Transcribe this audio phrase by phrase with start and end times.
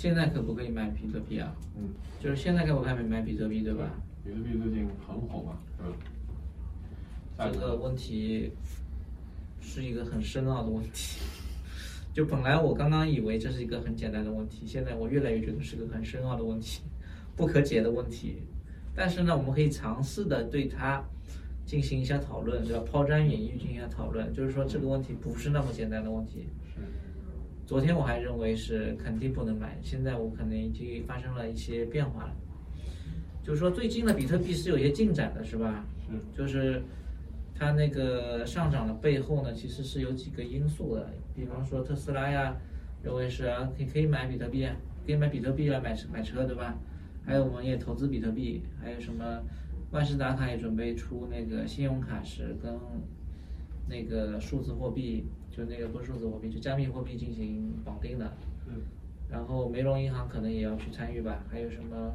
[0.00, 1.54] 现在可不可以买比特币啊？
[1.76, 3.84] 嗯，就是现在可不可以买比特币，对吧？
[4.24, 5.92] 比特币最近很火嘛，嗯。
[7.52, 8.50] 这个问题
[9.60, 11.20] 是一个很深奥的问题。
[12.14, 16.80] 就本来我刚刚以为这是一个很简单的问题，现在我越来越觉得是个很深奥的问题，
[17.36, 18.36] 不可解的问题。
[18.94, 21.04] 但是呢，我们可以尝试的对它
[21.66, 22.82] 进行一下讨论，对吧？
[22.90, 26.46] 抛砖引玉进行一下讨论，就是说这个问题不是那么简单的问题。
[26.74, 26.80] 是。
[27.70, 32.32] 昨天我还认为是肯定不能买，现在我可能已经发生了一些变化了。
[33.44, 35.84] 就是说最近的比特币是有一些进展的，是吧？
[36.04, 36.36] 是。
[36.36, 36.82] 就是。
[37.54, 42.56] 它那个上涨的背后呢，其实是有几个因素的，比方说特斯拉呀，
[43.04, 44.66] 认为是啊，可以可以买比特币，
[45.06, 46.76] 可以买比特币来买车买车，对吧？
[47.24, 49.42] 还有我们也投资比特币，还有什么
[49.92, 52.74] 万事达卡也准备出那个信用卡是跟
[53.86, 58.32] 那个数字货币，就那个不是数字货币，就加密货币进行绑定的。
[58.66, 58.82] 嗯。
[59.28, 62.14] 然后梅隆银行可能也要去参与吧，还有什么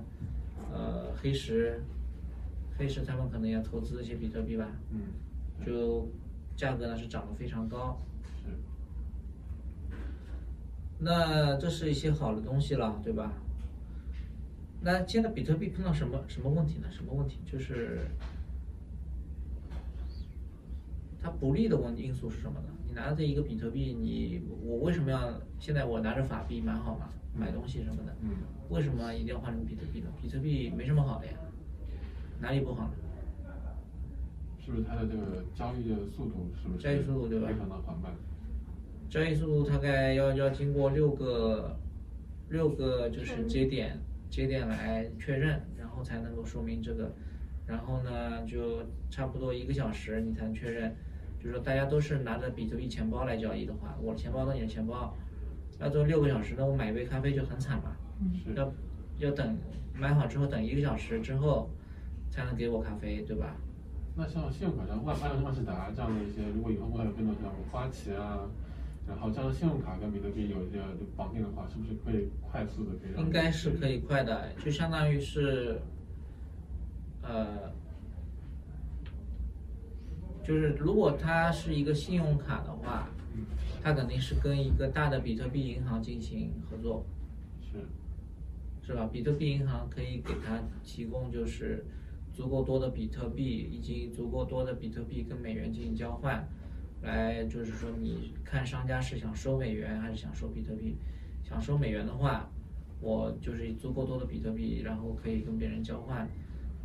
[0.72, 1.81] 呃黑石，
[2.78, 4.69] 黑石他们可能要投资一些比特币吧。
[4.91, 5.02] 嗯。
[5.66, 6.08] 就
[6.56, 8.00] 价格呢是涨得非常高，
[8.44, 8.52] 是。
[11.00, 13.33] 那这是一些好的东西了，对吧？
[14.81, 16.88] 那现在比特币碰到什么什么问题呢？
[16.91, 17.39] 什么问题？
[17.45, 18.02] 就是
[21.22, 22.67] 它不利的问因素是什么呢？
[22.95, 28.29] 你拿着一个比特币，你我为什么要现在我拿着法币蛮好嘛，买东西什么的，嗯，
[28.69, 30.07] 为什么一定要换成比特币呢？
[30.21, 31.33] 比特币没什么好的呀，
[32.39, 32.91] 哪里不好呢？
[34.66, 36.83] 是不是它的这个交易的速度是不是？
[36.83, 37.47] 交易速度对吧？
[37.49, 38.13] 非常的缓慢。
[39.09, 41.77] 交易速度大概要要经过六个
[42.49, 47.13] 六个就是节点节点来确认，然后才能够说明这个。
[47.67, 50.95] 然后呢，就差不多一个小时你才能确认。
[51.45, 55.16] 就是说大家都是拿着比特币钱包来交易的话，我的钱包到你的钱包，
[55.79, 57.95] 要做六个小时，那我买一杯咖啡就很惨嘛。
[58.56, 58.73] 要
[59.19, 59.55] 要等
[59.94, 61.69] 买好之后等一个小时之后
[62.31, 63.55] 才能给我咖啡，对吧？
[64.16, 68.50] 那像信用卡像万万万事达这样的一些，如果以后会有更多像花旗啊，
[69.07, 70.79] 然后这样的信用卡跟比特币有一些
[71.16, 73.23] 绑定的话，是不是可以快速的可以？
[73.23, 75.79] 应该是可以快的，就相当于是，
[77.22, 77.72] 呃，
[80.47, 83.09] 就是如果它是一个信用卡的话，
[83.83, 87.06] 它肯定是跟一个大的比特币银行进行合作，
[87.61, 87.79] 是，
[88.85, 89.09] 是吧？
[89.11, 91.84] 比特币银行可以给他提供就是。
[92.35, 96.45] 足够多的比特币以及足够多的比特币跟美元进行交换，
[97.01, 100.97] 来就是说，你看商家是想收美元还是想收比特币？
[101.45, 102.50] 想收美元的话，
[103.00, 106.28] 我就是足够多的比特币，然后可以跟别人交换，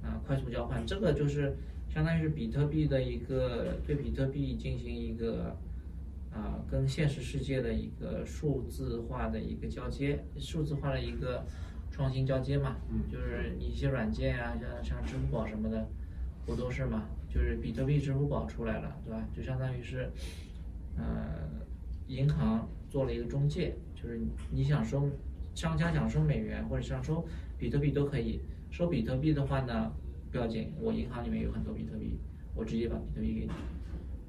[0.05, 0.87] 啊，快速交换。
[0.87, 1.57] 这个就是
[1.93, 5.57] 相当于是比特币的一个对比特币进行一个
[6.33, 11.45] 啊，跟现实世界的一个数字化的一个交接，数字化的一个。
[11.93, 12.77] 创新交接嘛，
[13.11, 15.87] 就是一些软件啊，像像支付宝什么的，
[16.47, 17.05] 不都是嘛？
[17.29, 19.29] 就是比特币支付宝出来了，对吧？
[19.35, 20.09] 就相当于是，
[20.97, 21.51] 呃，
[22.07, 24.21] 银行做了一个中介，就是
[24.53, 25.11] 你想收，
[25.55, 27.27] 商家想收美元或者想收
[27.59, 28.41] 比特币都可以。
[28.71, 29.93] 收比特币的话呢，
[30.31, 32.19] 不要紧，我银行里面有很多比特币，
[32.55, 33.53] 我直接把比特币给你。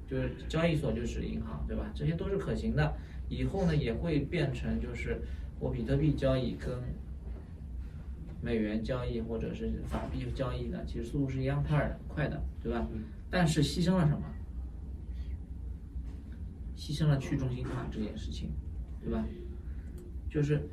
[0.08, 1.90] 就是交易所就是银行，对吧？
[1.94, 2.94] 这些都是可行的。
[3.28, 5.22] 以后呢也会变成就是
[5.58, 6.76] 我比特币交易跟
[8.42, 12.86] 美元交易或者是法币交易的，其实速度是一样快的，快的，对吧？
[13.30, 14.22] 但是牺牲了什么？
[16.76, 18.50] 牺牲了去中心化这件事情，
[19.02, 19.24] 对吧？
[20.28, 20.68] 就是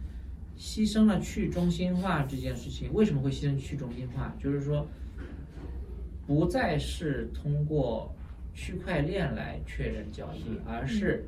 [0.57, 2.91] 牺牲了去中心化这件事情。
[2.91, 4.35] 为什么会牺牲去中心化？
[4.39, 4.87] 就是说，
[6.29, 8.13] 不再是通过
[8.53, 11.25] 区块链来确认交易，而是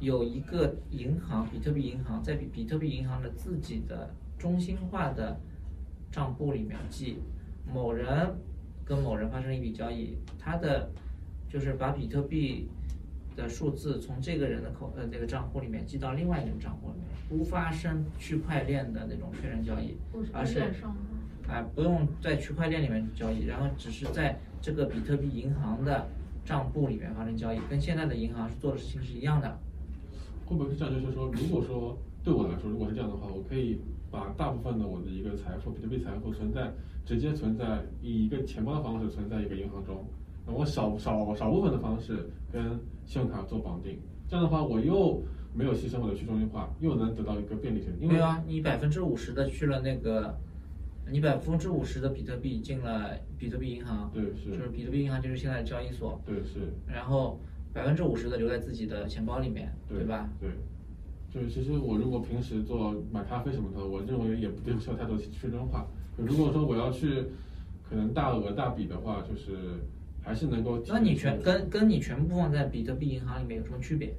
[0.00, 4.08] 有一个银行，比特币银行，在比比特币银行的自己的。
[4.38, 5.40] 中心化的
[6.12, 7.18] 账户里面记
[7.72, 8.06] 某人
[8.84, 10.90] 跟某人发生一笔交易，他的
[11.48, 12.68] 就是把比特币
[13.34, 19.96] 的数字从这个人的口呃这个账户里面记到另外一个账户里面，不发生区块链的那种确认交易，
[20.34, 20.62] 而是
[21.48, 26.06] 啊不用在区块链里面交易，然后只是在这个比特币银行的
[26.44, 29.58] 账户里面发生交易，跟现在的银行是做的事情是一样的。
[30.44, 30.94] 会不会是这样？
[30.94, 33.80] 就是说，如果说对我来说，如果是这样的话，我可以。
[34.08, 36.72] 把大部分的我的一个财富，比特币财富存在
[37.04, 40.06] 直接存在以一个钱包的方式存在一个银行中，
[40.46, 43.98] 那我少少少部分的方式跟信用卡做绑定，
[44.28, 45.20] 这样的话我又
[45.52, 47.90] 没有牺牲我的去中心化，又能得到一个便利性。
[48.00, 50.38] 因为啊，你百分之五十的去了那个，
[51.10, 57.40] 你百分之五十的比特币进了比特币银行，对是，就是比特币银行就是现在的交易所，对是，然后
[57.72, 60.28] 百分之五十的留在自己的钱包里面，对吧？
[60.40, 60.50] 对。
[61.28, 65.86] 就是其实我如果平时做买咖啡什么的，我认为也不需要太多去中心化。
[66.16, 67.26] 如果说我要去
[67.86, 69.82] 可能大额大笔的话，就是
[70.22, 70.82] 还是能够。
[70.88, 74.14] 那你全跟跟你全部放在比特币银行里面有什么区别？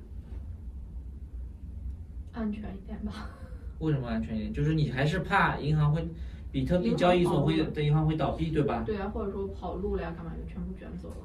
[2.34, 3.31] 安全一点吧。
[3.80, 4.54] 为什么安全一点？
[4.54, 6.07] 就是你还是怕银行会，
[6.51, 8.83] 比特币交易所会的银行会倒闭，对吧？
[8.85, 11.15] 对啊，或者说跑路了呀，干嘛就全部卷走了。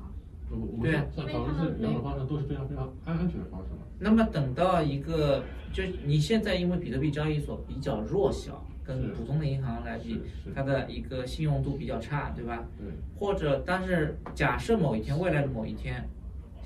[0.82, 3.86] 对啊，这两种两种方式都是非常非常安安全的方式嘛。
[3.98, 5.42] 那么等到一个，
[5.72, 10.20] 就你现在因为比特币交易所比较弱小，跟普通的银行来比，
[10.54, 12.64] 它的一个信用度比较差，对吧？
[12.78, 12.88] 对。
[13.18, 16.06] 或者，但是假设某一天，未来的某一天，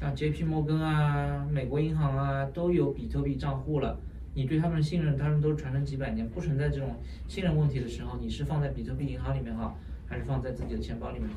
[0.00, 0.42] 像 J.P.
[0.42, 3.96] 摩根啊、美国银行啊都有比特币账户了，
[4.36, 6.94] 你对他们的信任，他们都传承几百年，不存在这种
[7.26, 11.36] 信任问题的时候，你是放在比特币银行里面好，还是放在自己的钱包里面好？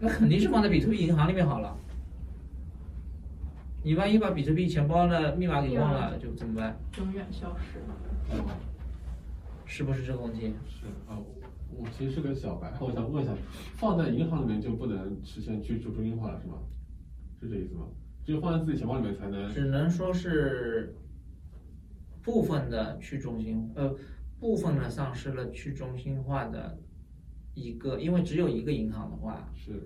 [0.00, 1.76] 那肯定是放在比特币银行里面好了。
[3.84, 6.76] 你万一把比特币钱包的密码给忘了，就怎么办？
[6.98, 8.44] 永远消失了。
[9.64, 10.52] 是不是这个问题？
[10.68, 11.16] 是啊，
[11.72, 13.32] 我其实是个小白，我想问一下，
[13.76, 16.54] 放在银行里面就不能实现去中心化了，是吗？
[17.40, 17.82] 是这意思吗？
[18.26, 19.48] 只有放在自己钱包里面才能？
[19.54, 20.92] 只能说是
[22.22, 23.94] 部分的去中心，呃，
[24.38, 26.78] 部分的丧失了去中心化的。
[27.52, 29.82] 一个，因为只有一个银行的话，是，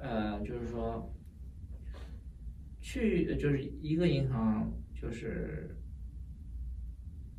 [0.00, 1.12] 呃，就是说，
[2.80, 5.76] 去就是一个银行，就是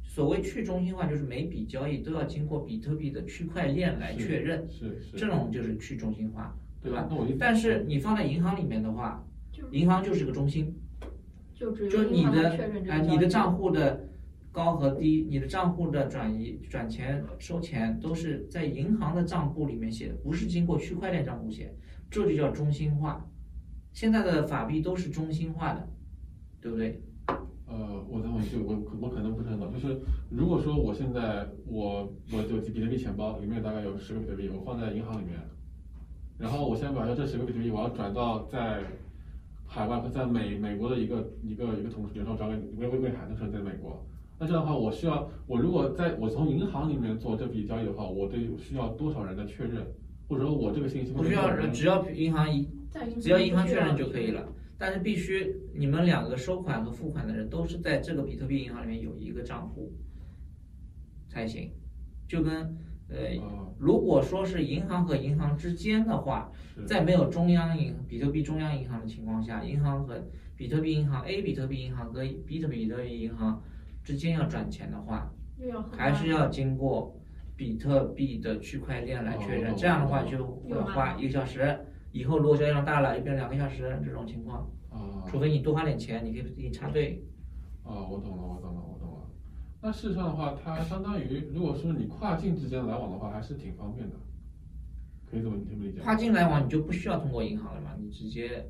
[0.04, 6.54] 所谓去中心化，就是每笔交易都要经过比特币的区块链来确认，是是，这种就是去中心化，
[6.84, 7.08] 对吧？
[7.10, 9.26] 那我但是你放在银行里面的话，
[9.72, 10.76] 银行就是个中心，
[11.56, 12.50] 就只有你的
[12.90, 14.06] 哎，你的账户的。
[14.60, 21.74] 高和低，你的账户的转移、转钱、收钱都是在银行的账户里面写的，不是经过区块链账户写，
[22.12, 23.26] 这就叫中心化。
[23.94, 25.88] 现在的法币都是中心化的，
[26.60, 27.02] 对不对？
[27.68, 29.98] 呃，我等会就我我可能不是很懂，就是
[30.30, 35.40] 如果说我现在我我就比特币钱包里面大概有十个比特币，我放在银行里面，
[36.38, 38.84] 然后我现在把这十个比特币我要转到在
[39.66, 44.06] 海外和在美美国的一个一个一个同事，比如说我找个魏魏魏海的时候在美国。
[44.40, 49.86] 那这样的话，我需要我如果在我从银行里面做这笔交易的话，我得需要多少人的确认，
[50.30, 52.70] 或者说我这个信息不需要人，只要银行一
[53.20, 54.48] 只要银行确认就可以了。
[54.78, 59.92] 但是必须你们两个收款和付款的人都是在这个比特币银行里面有一个账户
[61.28, 61.70] 才行。
[62.26, 62.78] 就跟
[63.10, 63.18] 呃，
[63.78, 66.50] 如果说是银行和银行之间的话，
[66.86, 70.24] 在没有中央银比特币中央银行的情况下，银行和
[70.56, 73.62] 比特币银行 A 比特币银行和比特币比特币银行。
[74.04, 75.32] 之间要转钱的话，
[75.92, 77.16] 还是要经过
[77.56, 79.76] 比特币的区块链来确认。
[79.76, 81.78] 这样的话就会花一个小时。
[82.12, 84.68] 以后如果交易量大了，就变两个小时这种情况。
[84.90, 85.24] 啊。
[85.30, 87.24] 除非你多花点钱，你可以自己插队。
[87.84, 89.30] 哦，我懂了，我懂了，我懂了。
[89.82, 94.16] 那事实上的话，它相当于，如果说你跨境之间来往的话，还是挺方便的。
[95.30, 96.00] 可以这么这么理解。
[96.00, 97.92] 跨境来往你就不需要通过银行了嘛？
[98.00, 98.66] 你直接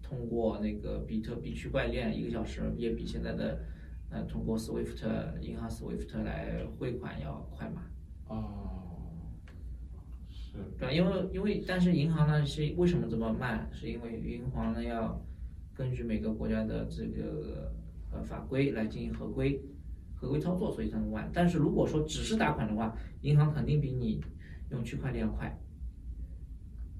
[0.00, 3.58] 通过那个比特币区块链，一个小时也比现在的。
[4.10, 7.82] 呃，通过 SWIFT 银行 SWIFT 来汇款要快嘛？
[8.26, 8.98] 哦，
[10.28, 10.58] 是。
[10.76, 13.68] 对，因为因为但是银行呢是为什么这么慢？
[13.72, 15.24] 是因为银行呢要
[15.74, 17.72] 根据每个国家的这个
[18.10, 19.62] 呃法规来进行合规
[20.16, 21.30] 合规操作，所以才能慢。
[21.32, 24.20] 但是如果说只是打款的话，银行肯定比你
[24.70, 25.56] 用区块链要快，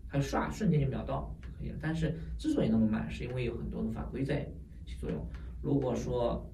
[0.09, 1.79] 它刷瞬间就秒到就可以了。
[1.83, 4.49] 但是之所以那么慢，是因为有很多的法规在
[4.87, 5.26] 起作用。
[5.61, 6.50] 如果说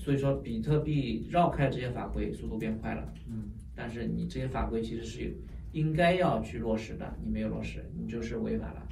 [0.00, 3.12] 所以说，比特币绕开这些法规，速度变快了。
[3.28, 3.50] 嗯。
[3.76, 5.36] 但是你这些法规其实是
[5.72, 8.88] 应该要去落实的，你没有落实，你就是违法了。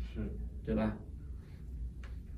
[0.00, 0.28] 是。
[0.66, 0.98] 对吧？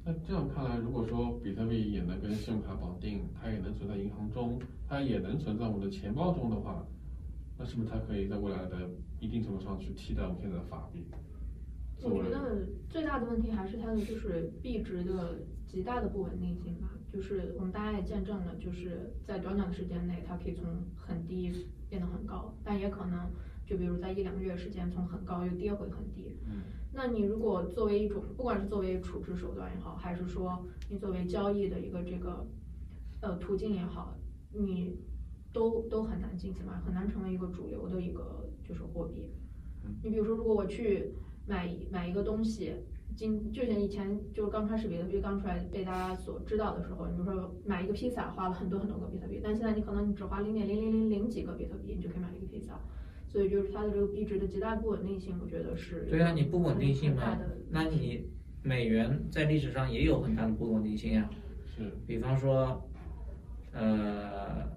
[0.04, 6.87] 那这样看来，如果说比特币也能跟信用卡绑定，它也能存在银行中，它也能存在我们的钱包中的话，
[7.58, 11.06] 那是不是它可以在未来的一定程度上去替代我们现在的法币？
[12.02, 16.90] 我觉得最大的问题还是它的就是币值的极大的不稳定性吧。
[17.14, 20.64] 就是我们大家也见证了，就是在短短的时间内，它可以从
[20.97, 23.30] 很低变得很高，但也可能
[23.64, 26.37] 就比如在一两个月时间，从很高又跌回很低。
[26.44, 32.44] 嗯，那你如果作为一种，不管是作为处置手段也好，还是说你作为交易的一个这个
[33.21, 34.16] 呃途径也好，
[34.52, 34.99] 你
[35.52, 39.30] 都都很难进行嘛，很难成为一个主流的一个就是货币。
[40.02, 41.14] 你比如说，如果我去
[41.47, 42.75] 买买一个东西。
[43.16, 52.80] 今就像以前就是刚开始比特币刚出来被大家所知道的时候，你比如说买一个披萨花了很多很多个比特币，但现在你可能你只花零点零零零零几个比特币，你就可以买一个披萨，
[53.28, 57.38] 所以就是它的这个币值的极大不稳定性，我觉得是对啊，你不稳定性嘛，
[57.71, 58.28] 那你
[58.62, 61.30] 美元在历史上也有很大的不稳定性呀，
[61.64, 61.92] 是。
[62.06, 62.88] 比方说，
[63.73, 64.68] 呃，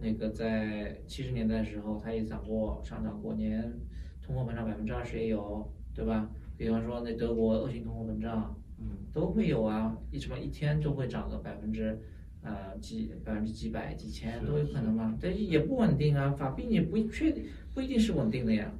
[0.00, 3.72] 那个在七十年代的时候，它也涨过，上涨过，年
[4.20, 6.28] 通货膨胀百分之二十也有，对吧？
[6.56, 11.98] 比方说那德国恶性通货膨胀，嗯，都会有啊，一什么一天都会涨个百分之，
[12.42, 17.44] 呃几百分之几百几千都有可能嘛，但是也不稳定啊，法币也不确定
[17.74, 18.72] 不一定是稳定的呀。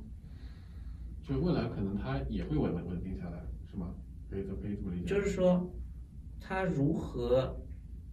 [1.23, 3.95] 就未来可能它也会稳稳稳定下来，是吗？
[4.31, 5.07] 可以这可以这么理解。
[5.07, 5.73] 就是说，
[6.41, 7.57] 它如何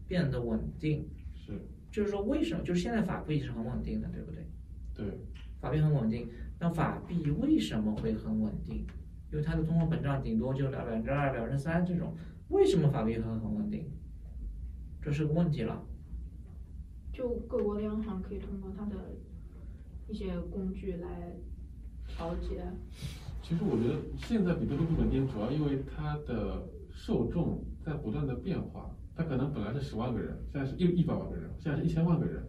[0.07, 1.05] 变得稳定？
[1.35, 1.59] 是，
[1.91, 2.63] 就是说为什么？
[2.63, 4.47] 就是现在法币是很稳定的，对不对？
[4.95, 5.19] 对，
[5.59, 8.85] 法币很稳定，那法币为什么会很稳定？
[9.31, 12.13] 因为它的通货膨胀顶多就百分之二、百分之三这种，
[12.49, 13.85] 为什么法币很很稳定？
[15.01, 15.81] 这是个问题了。
[17.13, 18.95] 就各国的央行可以通过它的
[20.07, 21.33] 一些工具来
[22.07, 22.63] 调节。
[23.41, 28.89] 其实我觉得现在比特币不稳定，主要因为它的受众在不断的变化。
[29.15, 32.43] 它可能本来是十万个人，现在是一一百万个人，现在是一千万个人。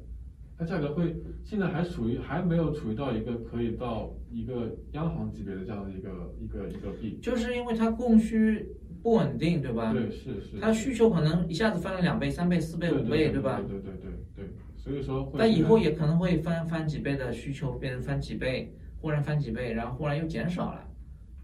[0.58, 7.18] 它价格会现在还处于还没有处于到一个可以到一个央行级别的这样的一个一个一个币。
[7.20, 8.66] 就是因为它供需
[9.02, 9.92] 不稳定，对吧？
[9.92, 10.60] 对，是是。
[10.60, 13.60] 它需求可能一下子翻了两倍、三倍、四倍、对五倍，对吧？
[13.66, 15.38] 对对对对对，所以说会。
[15.38, 20.86] 但以后也可能会翻翻几倍的需求变成翻几倍，忽然翻几倍，然后忽然又减少了，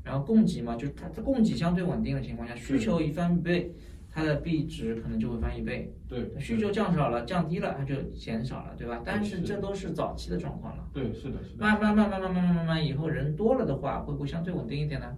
[0.04, 3.74] 然后供给嘛，就是它它供给相对稳定的情况下，需求一翻倍，
[4.18, 5.94] 它的币值可能就会翻一倍。
[6.08, 6.28] 对。
[6.40, 9.00] 需求降少了，降低了，它就减少了，对吧？
[9.04, 10.88] 但是这都是早期的状况了。
[10.92, 11.58] 对，是的，是的。
[11.64, 15.16] 慢慢慢慢慢慢慢慢慢，以后人多了的话，会不会相对稳定一点呢？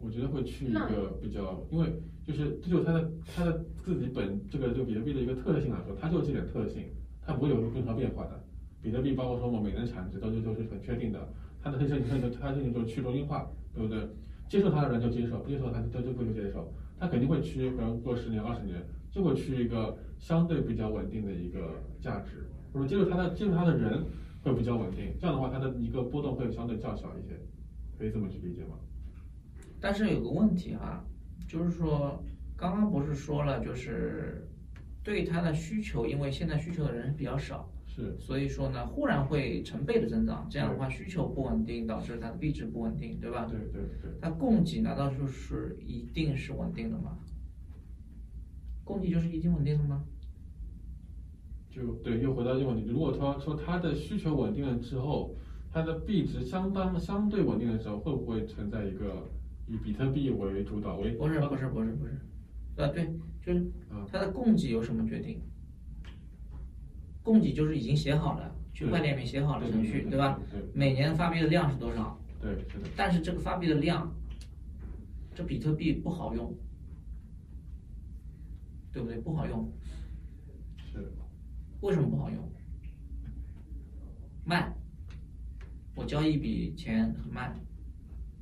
[0.00, 6.86] 我觉得会去一个比较，因为就是这就是它的它的自己本这个就比特币的一个特性来说，它就这点特性，
[7.24, 8.42] 它不会有任何变化的。
[8.82, 11.32] 比特币包括说我们每年产值都就就是很确定的，
[11.62, 14.00] 它的特性它就它的特性就是去中心化，对不对？
[14.48, 18.80] 接受它的人就接受，不接受它它就不接受，它肯定会趋，可能过十年二十年
[19.10, 24.04] 就会趋一个相对比较稳定的一个价值，或者接触它的接触它的人
[24.40, 27.36] 会比较稳定，这样的话它的一个波动会相对较小一些，
[27.98, 28.76] 可以这么去理解吗？
[29.80, 31.04] 但是有个问题哈，
[31.48, 32.22] 就是说
[32.56, 34.48] 刚刚不是说了，就是
[35.02, 43.44] 对它的需求，因为现在需求的人比较少，是，所以说呢，忽然会成倍的增长，这样的话需求不稳定，导致它的币值不稳定，对吧？
[43.44, 44.10] 对对对。
[44.18, 47.18] 它供给难道就是一定是稳定的吗？
[48.82, 50.04] 供给就是一定稳定的吗？
[51.68, 55.34] 就对，又回到这个问题，如果说说它的需求稳定了之后，
[55.70, 59.28] 它的币值相当相对稳定的时候，会不会存在一个？
[59.68, 62.12] 以比特币为主导为不是不是不是不是，
[62.76, 63.08] 啊对，
[63.40, 63.70] 就是
[64.10, 65.40] 它的供给由什么决定？
[67.22, 70.38] 供给就是已经写好了，区块链里面写好了程序，对吧？
[70.74, 72.18] 每年发币的量是多少？
[72.40, 72.88] 对，是的。
[72.96, 74.12] 但是这个发币的量，
[75.34, 76.54] 这比特币不好用，
[78.92, 79.18] 对不对？
[79.18, 79.70] 不好用。
[80.92, 81.12] 是。
[81.80, 82.38] 为什么不好用？
[84.44, 84.74] 慢，
[85.94, 87.58] 我交一笔钱很慢。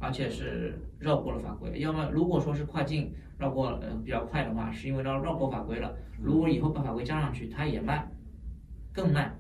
[0.02, 5.94] 而且是绕过了法规，要么如果说是跨境绕过呃比较快的话，是因为绕绕过法规了。
[6.18, 8.09] 如果以后把法规加上去，它也慢，
[8.92, 9.38] 更慢。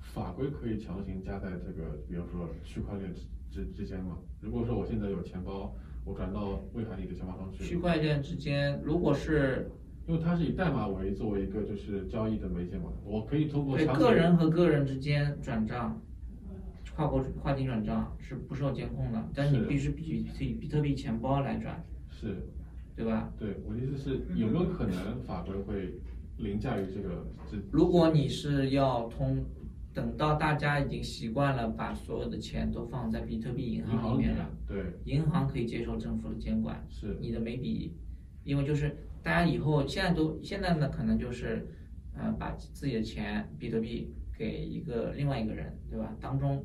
[0.00, 3.12] 法规可以强行加在这个，比如说区块链
[3.50, 4.18] 之之间吗？
[4.40, 7.64] 如果说我现在有钱包，我转到未海里的钱包上去。
[7.64, 9.70] 区块链之间，如果是，
[10.06, 13.76] 因为它是以代码为作为一个就是交易的媒介嘛，我可以通过。
[13.76, 16.00] 对个人和个人之间转账。
[16.96, 21.80] 跨国跨境转账是不受监控的，但是你必须比比比特币钱包来转，
[22.10, 22.42] 是，
[22.96, 23.32] 对吧？
[23.38, 25.94] 对，我的意思是有没有可能法规会
[26.38, 27.26] 凌驾于这个？
[27.70, 29.44] 如果你是要通，
[29.92, 37.96] 等到大家已经习惯了把所有的钱都放在比特币银行里面了，对，银行可以接受政府的监管，是你的每笔，
[38.44, 41.66] 因为就是大家以后现在都现在呢可能就是，
[42.14, 46.16] 呃，把自己的钱比特币给一个另外一个人，对吧？
[46.20, 46.64] 当中。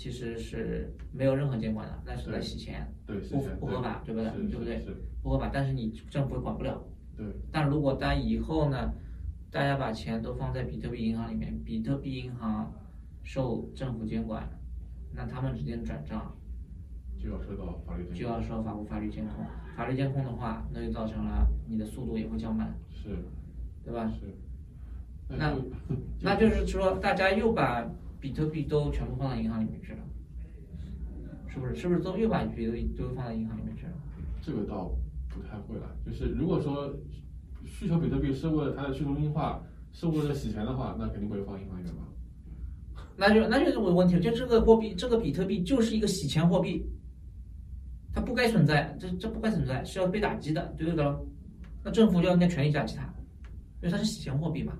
[0.00, 4.30] 其实是没有任何监管的，那是在洗钱，对不不合法，对不对？
[4.48, 4.80] 对不对？
[5.20, 6.80] 不合法，但是你政府管不了。
[7.18, 7.26] 对。
[7.52, 8.94] 但如果大家以后呢，
[9.50, 12.72] 大家把钱都放在比特币银行里面，比特币银行
[13.22, 14.48] 受政府监管，
[15.12, 16.34] 那他们之间转账
[17.18, 19.44] 就要受到法律就要受法务法律监控。
[19.76, 22.72] 法律监控的话，那就造成了你的速度也会较慢。
[22.90, 23.18] 是。
[23.84, 24.10] 对吧？
[24.18, 24.34] 是。
[25.36, 25.54] 那
[26.22, 27.86] 那就是说，大家又把。
[28.20, 29.98] 比特币都全部放到银行里面去了，
[31.46, 31.76] 是不是？
[31.76, 33.92] 是不是都又把比特币都放到银行里面去了？
[34.42, 34.90] 这个倒
[35.38, 35.94] 不太会了。
[36.04, 36.92] 就是如果说
[37.64, 42.02] 需求比特币是为了它的去中心化，是为了洗钱的话，那肯定会放银行里面嘛。
[43.16, 46.84] 那就那就是我问题了，就这个货币，这个比特币就是一个洗钱货币，
[48.12, 51.04] 它不该存在，这这不该存在，是要被打击的，对不对？
[51.84, 53.04] 那政府就要应该全力打击它，
[53.80, 54.72] 因为它是洗钱货币嘛。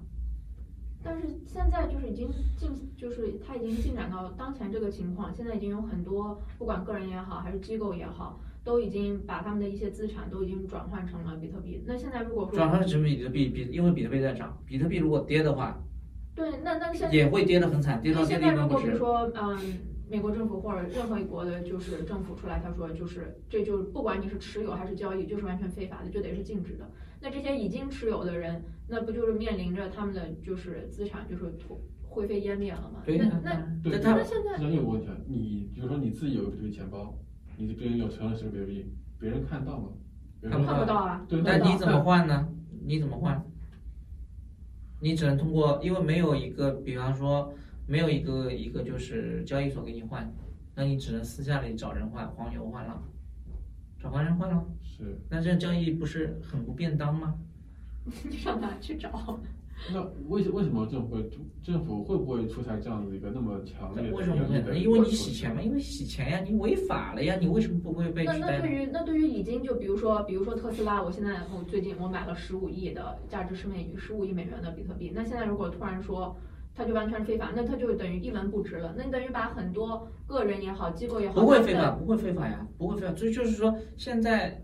[1.02, 11.82] 但是现在就是已经进，就是它已经进展到当前这个情况，现在已经有很多不管个人也好，还是机构也好，都已经把他们的一些资产都已经转换成了比特币。
[11.86, 15.82] 那现在如果说转换成比特币，比因为比特币在涨，比特币如果跌的话，
[16.34, 18.68] 对，那那现在也会跌得很惨，跌到那现在如。
[18.68, 19.58] 果比如说，嗯，
[20.10, 26.86] 美国政府或者任何一国的，就是政府出来，他说就是这就不管你是持有还是交易，就是完全非法的，就得是禁止的。
[27.22, 33.00] 那这些已经持有的人，那不就是面临着他们的就是资产就是土灰飞烟灭了吗？
[33.06, 33.50] 对呀，那
[33.82, 37.18] 那那现在问题啊，你比如说你自己有个比特币钱包，
[37.58, 38.86] 你别人有承认是个比特币，
[39.18, 39.88] 别人看到吗？
[40.40, 42.48] 别人看不到啊，那你怎么换呢？
[42.84, 43.44] 你怎么换？
[45.00, 47.52] 你只能通过，因为没有一个，比方说
[47.86, 50.32] 没有一个一个就是交易所给你换，
[50.74, 53.02] 那你只能私下里找人换，黄牛换了，
[54.00, 55.18] 找黄人换了，是。
[55.28, 57.34] 那这交易不是很不便当吗？
[58.30, 59.38] 你上哪去找？
[59.92, 61.30] 那为什为什么政府会
[61.62, 64.44] 政府会不会出台这样的一个那么强烈的为什么
[64.74, 68.36] 因为你洗钱嘛，因为洗钱呀，你违法了呀，你为什么不会被那？
[68.38, 76.36] 那对于那对于已经就比如说比如说特斯拉，我现在我最近我买了十五亿的价值十美十五亿美元的比特币，那现在如果突然说
[76.74, 78.94] 它就完全是非法，那它就等于一文不值了。
[78.96, 83.14] 那你等于把很多个人也好，机构也好，不会非法，不会非法呀，不会非法。
[83.14, 84.62] 所以就是说，现在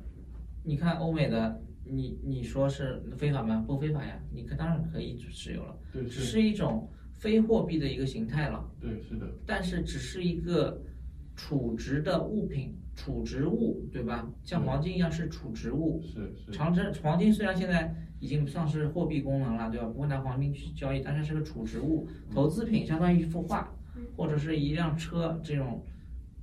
[0.62, 3.62] 你看欧美的，你你说是非法吗？
[3.66, 10.80] 不非法呀，你可当然可以持有了，对是，只是一种非货币的一个形态了，对是的，但是只是一个
[11.36, 14.28] 储值的物品，储值物，对吧？
[14.42, 16.00] 像黄金一样是储值物。
[16.02, 19.86] 是是长城黄金虽然现在已经不算是货币功能了，对吧？
[19.86, 25.84] 不会拿黄金去交易，但是是个储值物、投资品，相当于一幅画嗯或者是一辆车这种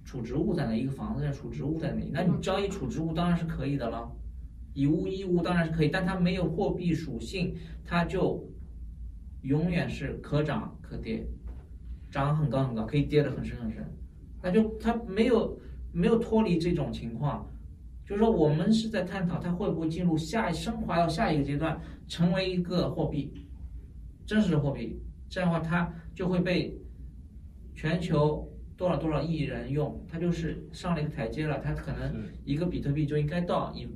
[0.05, 4.11] 储值物在那，一个房子的储值物在那里，那你交易储值物当然是可以的了，
[4.73, 8.47] 以物易物当然是可以，但它没有货币属性，它就
[9.41, 11.25] 永远是可涨可跌，
[12.09, 13.85] 涨很高很高，可以跌得很深很深，
[14.41, 15.59] 那就它没有
[15.91, 17.47] 没有脱离这种情况。
[18.03, 23.31] 就是说，我们是在探讨它会不会进入下升华到下一个阶段，成为一个货币，
[24.25, 24.99] 真实的货币。
[25.29, 26.77] 这样的话，它就会被
[27.73, 31.59] 全球多少多少亿人用，它就是上了一个台阶了。
[31.59, 33.87] 它可能一个比特币就应该到一，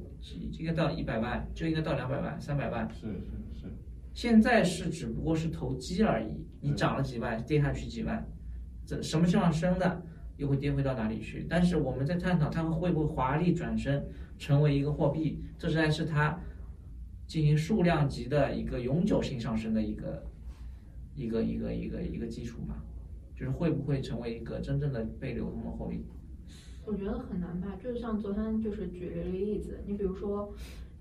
[0.57, 2.89] 应该到一百万，就应该到两百万、三百万。
[2.93, 3.73] 是是是，
[4.13, 8.25] 现在是只不过是投机而已，你涨了几万，跌下去几万，
[8.85, 10.01] 这什么情况升的，
[10.37, 11.45] 又会跌回到哪里去？
[11.49, 14.03] 但是我们在探讨它会不会华丽转身
[14.37, 16.39] 成为一个货币，这才是它
[17.27, 20.25] 进行数量级的一个永久性上升的一个
[21.13, 22.75] 一个一个一个一个基础嘛，
[23.35, 26.03] 就是会不会成为一个真正的被流通的货币？
[26.85, 30.53] 我觉得很难吧，就是像昨天就是举了一个例子，你比如说，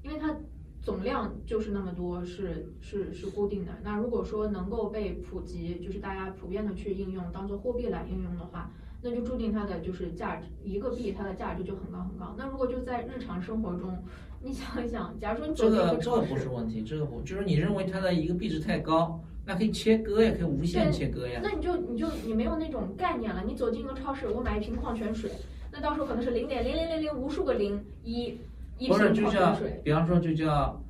[0.02, 0.34] 因为它
[0.82, 3.72] 总量就是那么多，是是是固定的。
[3.82, 8.70] 那如果说能够被普及，就是大家普遍的去应用，当做货币来应用的话，
[9.02, 12.34] 那就注定它的就是价值，一个币它的价值就很高很高。
[12.36, 13.96] 那如果就在日常生活中，
[14.42, 21.40] 你想一想，假如说你这个这个个，不是问题，这个不就是你认为它的一个币值太高，那可以切割呀，可以无限切割呀。
[21.42, 23.42] 那你就你就你没有那种概念了。
[23.46, 25.30] 你走进一个超市，我买一瓶矿泉水，
[25.74, 28.38] 那到时候可能是零点零零零零无数个零一
[28.78, 30.80] 一不是瓶就叫矿泉水。，比方说就叫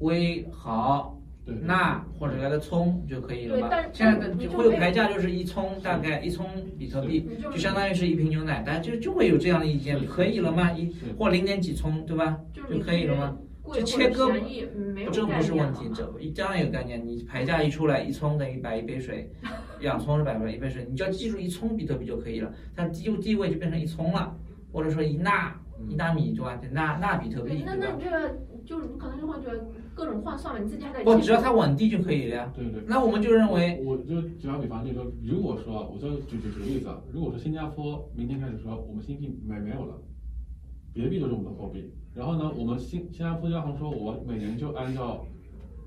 [0.00, 1.16] 微毫
[1.62, 3.90] 钠或者来个葱就可以了吧对但？
[3.92, 6.46] 现在的就会有牌价就是一葱，大概一葱
[6.78, 10.72] 比特币就就相当于是一瓶牛奶，大家就就会有这样的意见，可以了吗？
[10.72, 12.40] 一或零点几葱，对吧？
[12.68, 13.36] 就可以了吗？
[13.62, 17.04] 贵或者这切割便宜嗯没有这个不是问题了，这当然有概念。
[17.06, 19.30] 你牌价一出来，一葱等于百一杯水，
[19.80, 24.36] 两葱是百分一杯水，你只要记住一葱比特币就可以了，它地地位就变成一葱了，
[24.72, 26.60] 或者说一纳一纳米对吧？
[26.72, 27.74] 纳纳比特币那？
[27.74, 32.52] 那你这个就是你可能就会觉得各种换算嘛，你自己还得不，只要它稳定就可以了呀。
[32.54, 32.82] 对对。
[32.86, 40.00] 那我们就认为，我就打个比方，就是说，如果说，我就举举举个例子啊，如果说新加坡明天开始说我们新币没没有了，
[40.94, 45.24] 比特币就是我们的货币，然后呢，我们新新加坡央行说，我每年就按照，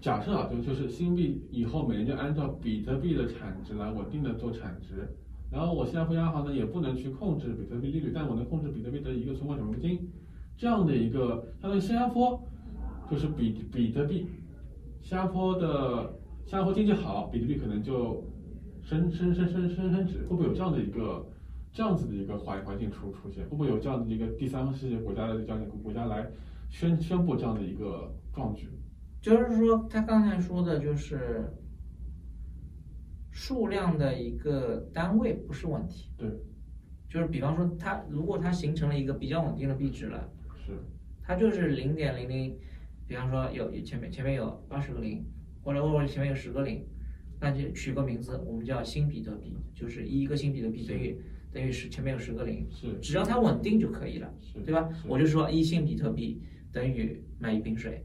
[0.01, 5.07] 假设啊，就就是新币以后每年就按照比特币的产值来稳定的做产值，
[5.51, 9.99] 然后我新加坡央行呢也不能去控制比特币利率，但我能控制比特币的一个存款准备金，
[10.57, 12.41] 这样的一个相当于新加坡
[13.09, 14.25] 就是比比特币，
[15.01, 16.11] 新加坡的
[16.45, 18.23] 新加坡经济好，比特币可能就
[18.81, 21.23] 升升升升升升值，会不会有这样的一个
[21.75, 23.43] 这样子的一个环环境出出现？
[23.43, 26.25] 会不会有这样的一个第三世界国家的这样的一个国家来
[26.69, 28.69] 宣宣布这样的一个壮举？
[29.21, 31.53] 就是说他刚才说的就是
[33.29, 36.29] 数量的一个单位不是问题，对，
[37.09, 40.31] 就是比方说它如果它形成了一个比较稳定的币值了。
[40.65, 40.71] 是
[41.21, 42.57] 它就是零点零零
[43.05, 45.25] 比方说有前面前面有二十个零，
[45.61, 46.87] 或者或者前面有十个零，
[47.41, 51.19] 那就取个名字，我们叫新比特币，就是一个新比特币等于
[51.55, 54.89] 等于十前面有十个零，是只要它稳定就可以了，是对吧？
[55.07, 58.03] 我就说一星比特币等于买一瓶水，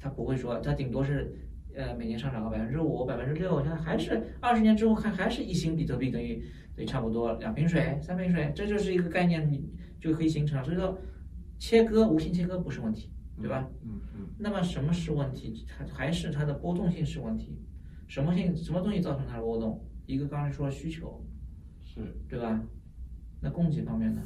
[0.00, 1.30] 它不会说它顶多是
[1.74, 6.42] 呃每年上涨个百分之五、百分之六，现在还是二十年之后还还是一星比特币等于
[6.74, 10.64] 等于差不多两瓶水、三瓶水，这就是一个概念，你就可以形成了。
[10.64, 10.98] 所以说
[11.58, 13.68] 切割无限切割不是问题，对吧？
[13.84, 15.66] 嗯嗯那么什么是问题？
[15.68, 17.58] 它还是它的波动性是问题。
[18.06, 19.84] 什么性什么东西造成它的波动？
[20.06, 21.22] 一个刚才说需求，
[21.84, 22.62] 是对吧？
[23.40, 24.22] 那供给方面呢？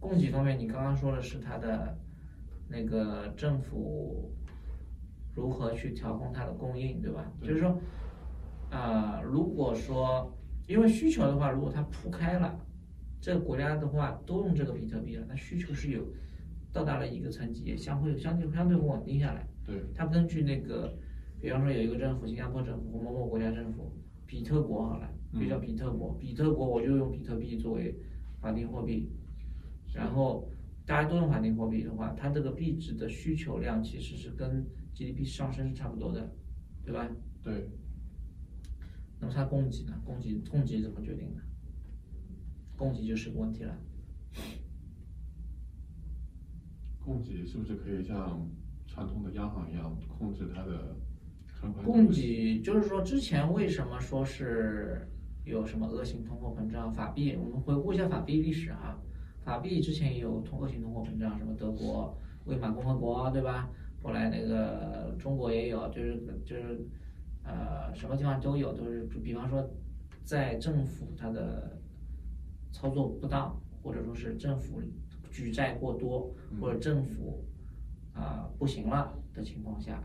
[0.00, 1.98] 供给方面，你刚刚说的是它的
[2.68, 4.32] 那个政府
[5.34, 7.32] 如何去调控它的供应，对吧？
[7.40, 7.80] 对就是说，
[8.70, 10.32] 啊、如果说
[10.66, 12.60] 因为需求的话，如果它铺开了，
[13.20, 16.06] 这个国家的话都用这个比特币了，那需求是有
[16.72, 19.48] 到达了一个层级，也相会相对相对稳定下来。
[19.64, 20.96] 对它根据那个，
[21.40, 23.90] 比方说有一个政府，新加坡政府或某某国家政府，
[24.26, 27.94] 比特国好了，就叫比特国，比特国我就用比特币作为
[28.40, 29.10] 法定货币，
[29.92, 30.48] 然后
[30.86, 34.64] 大家都用法定货币的话，它这个币值的需求量其实是跟
[34.94, 36.32] GDP 上升是差不多的，
[36.84, 37.08] 对吧？
[37.42, 37.68] 对
[39.20, 40.00] 那么它供给呢？
[40.04, 41.42] 供给供给怎么决定的？
[42.76, 43.76] 供给就是个问题了。
[47.04, 48.48] 供给是不是可以像
[48.86, 50.96] 传统的央行一样控制它的
[51.84, 55.08] 供给就是说，之前为什么说是
[55.48, 56.92] 有什么恶性通货膨胀？
[56.92, 58.98] 法币，我们回顾一下法币历史哈。
[59.40, 63.70] 法币之前也有通恶性通货膨胀，什么德国魏玛共和国，对吧？
[64.02, 66.86] 后来那个中国也有，就是就是
[67.42, 69.68] 呃什么地方都有，都是比方说
[70.22, 71.80] 在政府它的
[72.70, 74.82] 操作不当，或者说是政府
[75.30, 76.30] 举债过多，
[76.60, 77.42] 或者政府
[78.12, 80.02] 啊、不行了的情况下，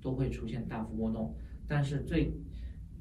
[0.00, 1.34] 都会出现大幅波动。
[1.66, 2.32] 但是最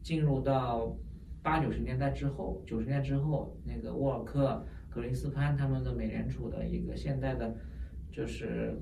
[0.02, 0.96] 进入到
[1.44, 7.54] 八九十年代之后，九十年代之后，那个沃尔克、格林斯潘他们的美联储的一个现代的，
[8.10, 8.80] 就是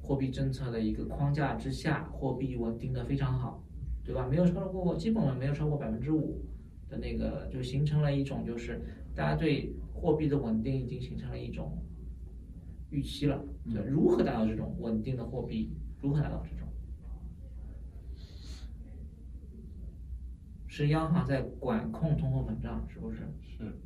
[0.00, 3.62] 货币政策的一个框架之下，货币稳定的非常好，
[4.04, 4.26] 对吧？
[4.28, 6.44] 没有超过，基本没有超过百分之五
[6.88, 8.80] 的那个，就形成了一种就是
[9.14, 11.78] 大家对货币的稳定已经形成了一种
[12.90, 13.40] 预期了。
[13.72, 15.72] 对，如何达到这种稳定的货币？
[16.00, 16.61] 如何达到这种？
[20.74, 23.18] 是央行在管控通货膨胀，是不是？
[23.42, 23.78] 是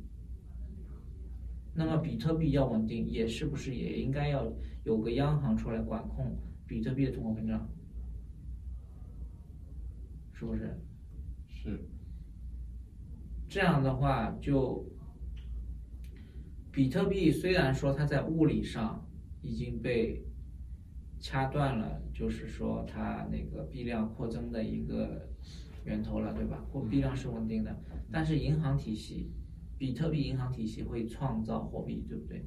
[1.73, 4.49] 那么比特币要稳定，也是不是也应该要
[4.85, 7.69] 有个央行出来管控比特币的通货膨胀？
[10.31, 10.79] 是不是？
[11.49, 11.85] 是
[13.49, 14.89] 这样的话，就
[16.71, 19.05] 比特币虽然说它在物理上
[19.41, 20.23] 已经被
[21.19, 25.26] 掐断了，就是说它那个币量扩增的一个
[25.87, 26.61] 源头了，对吧？
[26.69, 27.73] 货币量是稳定的，
[28.11, 29.31] 但是银行体系，
[29.77, 32.45] 比特币银行体系会创造货币，对不对？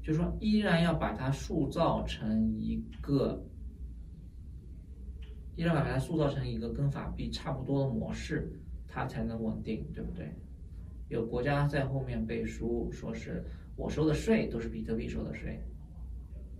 [0.00, 3.44] 就说依然要把它塑造成一个
[5.56, 8.52] 依然把它塑造成一个跟法币差不多的模式，
[8.86, 10.32] 它才能稳定，对不对？
[11.08, 13.44] 有国家在后面背书，说是
[13.76, 15.60] 我收的税都是比特币收的税，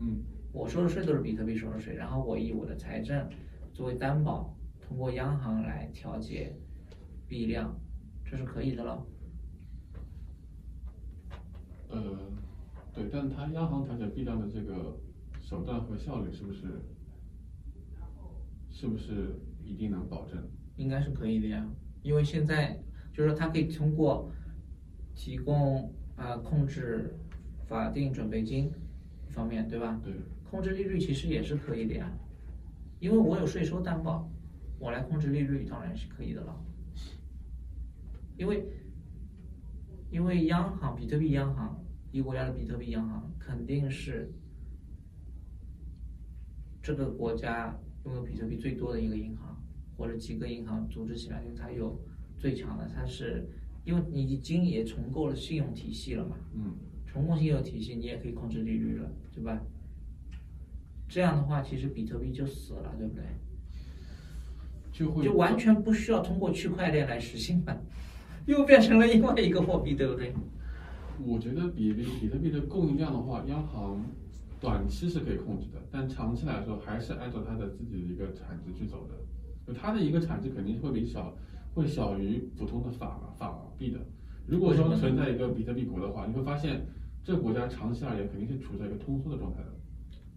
[0.01, 0.21] 嗯
[0.53, 3.29] 我收的税都是比特币收的税，然后我以我的财政
[3.75, 6.57] 作为担保，通过央行来调节
[7.29, 7.77] 币量，
[8.25, 9.05] 这是可以的了。
[11.89, 12.33] 呃
[12.95, 14.97] 对，但它央行调节币量的这个
[15.41, 16.81] 手段和效率是不是
[18.71, 20.41] 是不是一定能保证？
[20.77, 21.69] 应该是可以的呀，
[22.03, 22.81] 因为现在
[23.13, 24.31] 就是说它可以通过
[25.17, 27.17] 提供啊、呃控制
[27.67, 28.71] 法定准备金
[29.31, 30.01] 方面，对吧？
[30.05, 30.15] 对
[30.49, 32.13] 控制利率其实也是可以的呀，
[33.05, 34.27] 因为我有税收担保，
[34.79, 36.59] 我来控制利率当然是可以的了。
[38.39, 38.67] 因为
[40.11, 44.33] 因为央行比特币央行一个国家的比特币央行肯定是
[46.83, 49.55] 这个国家拥有比特币最多的一个银行，
[49.99, 52.01] 或者几个银行组织起来，因为它有
[52.39, 53.47] 最强的，它是
[53.85, 59.61] 因为你已经也重构了信用体系了嘛，嗯重构信用体系，你也可以控制利率了，对吧？
[61.15, 63.23] 这样的话，其实比特币就死了，对不对？
[64.91, 67.81] 就会就完全不需要通过区块链来实现了，
[68.47, 70.35] 又变成了另外一个货币，对不对？
[71.25, 74.05] 我觉得比比比特币的供应量的话，央行
[74.61, 79.15] 短期是可以控制的，但长期来说还是按照它的自己的一个产值去走的。
[79.65, 81.33] 就它的一个产值肯定会比小，
[81.75, 84.01] 会小于普通的法法币的。
[84.49, 86.85] 如果说存在一个比特币国的话，你会发现
[87.23, 89.69] 这个国家长期而言肯定是处在一个通缩的状态的。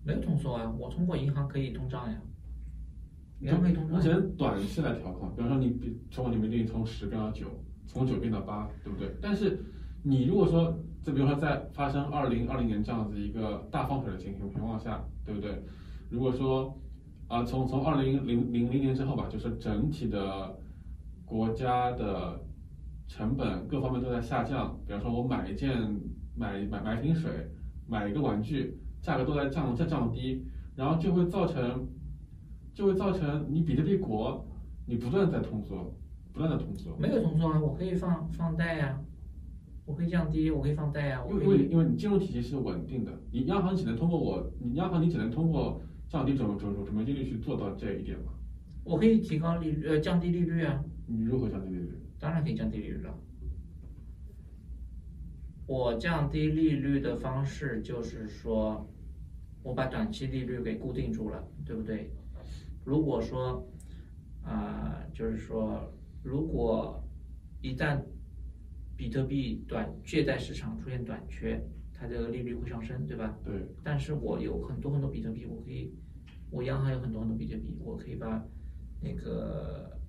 [0.07, 2.17] 没有通缩啊，我通过银行可以通胀呀，
[3.41, 3.97] 银行可以通胀呀。
[3.97, 7.47] 我只能短期来调控，比方说你比存款里面利率从十变到九，
[7.85, 9.13] 从九变到八，对不对？
[9.21, 9.59] 但是
[10.03, 15.61] 你如果说，就比如说在发生二零二零年这样子一个大放水的情情情况下，对不对？
[16.09, 16.73] 如果说
[17.27, 20.57] 啊、从从二零零零零年之后吧，就是整体的
[21.25, 22.39] 国家的
[23.05, 24.79] 成本各方面都在下降。
[24.85, 25.77] 比方说，我买一件
[26.33, 27.29] 买买买瓶水，
[27.85, 30.43] 买一个玩具，价格都在降再降低，
[30.75, 31.87] 然后就会造成
[32.73, 34.45] 就会造成你比特币国
[34.85, 35.95] 你不断在通缩，
[36.33, 36.93] 不断的通缩。
[36.97, 38.99] 没有通缩啊，我可以放放贷呀、
[39.85, 48.33] 我可以降低，我可以放贷呀、因为因为你金融体系是稳定的，你央行只能通过我，你央行你只能通过降低准准准准备金率去做到这一点嘛？
[48.83, 51.97] 我可以提高利率呃降低利率啊，你如何降低利率？
[52.19, 53.17] 当然可以降低利率了。
[55.65, 58.85] 我降低利率的方式就是说，
[59.67, 62.09] 我把短期利率给固定住了，对不对？
[62.85, 63.67] 如果说，
[64.41, 67.03] 啊、就是说，如果
[67.61, 68.01] 一旦
[68.95, 71.61] 比特币短借贷市场出现短缺，
[71.93, 73.37] 它这个利率会上升，对吧？
[73.43, 75.91] 对，但是我有很多很多比特币，我可以，
[76.49, 78.41] 我央行有很多很多比特币，我可以把
[79.01, 79.99] 那个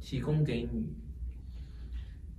[0.00, 0.96] 提供给你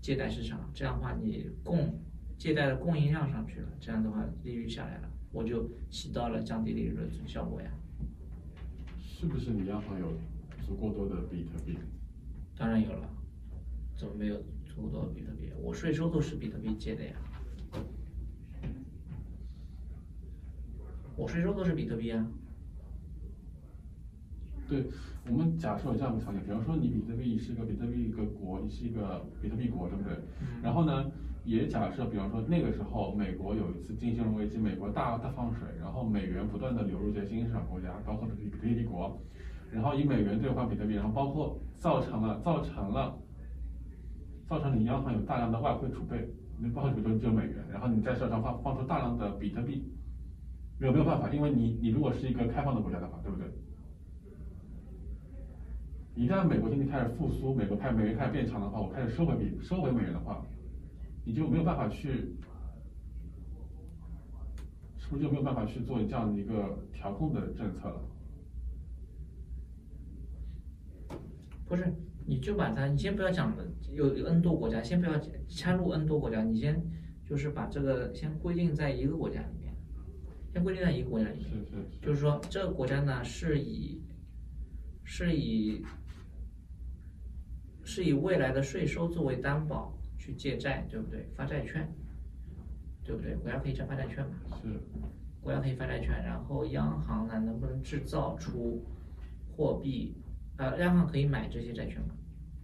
[0.02, 1.94] 借贷市场，这样的话你供
[2.36, 7.70] 借贷的供应量上去了，这样的话利率下来了，我就起到了降低利率的效果呀。
[8.98, 10.14] 是不是你央行有
[10.66, 11.78] 足够多的比特币？
[12.56, 13.08] 当然有了，
[13.96, 15.52] 怎么没有足够多的比特币？
[15.62, 17.14] 我税收都是比特币借的呀，
[21.16, 22.28] 我税收都是比特币啊。
[24.68, 24.86] 对，
[25.30, 30.18] 我们假设有这样一个场景，比方说你比特币是一个比特币一个国，你是一个比特币国，对不对？
[30.64, 31.12] 然后呢，
[31.48, 39.18] 也假设，比方说那个时候美国有一次金融危机，美国大大放水，然后美元不断的流入这些新兴市场国家，包括比特币国，
[39.72, 43.18] 然后以美元兑换比特币，然后包括造成了造成了
[44.46, 46.28] 造成你央行有大量的外汇储备，
[46.60, 49.86] 你包括比如说就美元，然后你在市场上放放出大量的比特币，
[50.82, 53.48] 有没有办法，因为你你如果是一个开放的国家的话，对不对？
[56.14, 60.44] 一旦美国经济开始复苏，美国开美元开始变强的话，我开始收回比收回美元的话，
[61.28, 62.38] 你就没有办法去，
[64.96, 68.02] 是不是就没有办法去做这样的一个调控的政策了？
[71.68, 71.94] 不是，
[72.26, 76.82] 你就把它，你先不要讲了，有有 N 多国家，先不要掺入 N 多国家，你先
[77.26, 79.76] 就是把这个先规定在一个国家里面，
[80.54, 84.02] 先规定在一个国家里面，是是是，就是说这个国家呢是以
[85.04, 85.84] 是以
[87.84, 89.94] 是以未来的税收作为担保
[90.28, 91.26] 去借债，对不对？
[91.38, 91.88] 发债券，
[93.02, 93.34] 对不对？
[93.38, 94.36] 国家可以发债券嘛？
[94.62, 94.68] 是
[95.40, 98.84] 国家可以发债券，然后央行呢能不能制造出
[99.56, 100.18] 货币？
[100.58, 102.10] 呃，央行可以买这些债券吗？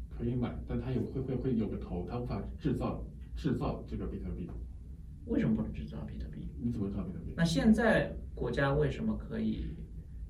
[0.10, 3.02] 可以买，但它有会会会有个头，它无法制造
[3.34, 4.52] 制造这个比特币，
[5.28, 6.50] 为什么不能制造比特币？
[6.60, 7.34] 你怎么制造比特币？
[7.38, 9.74] 那现在国家为什么可以？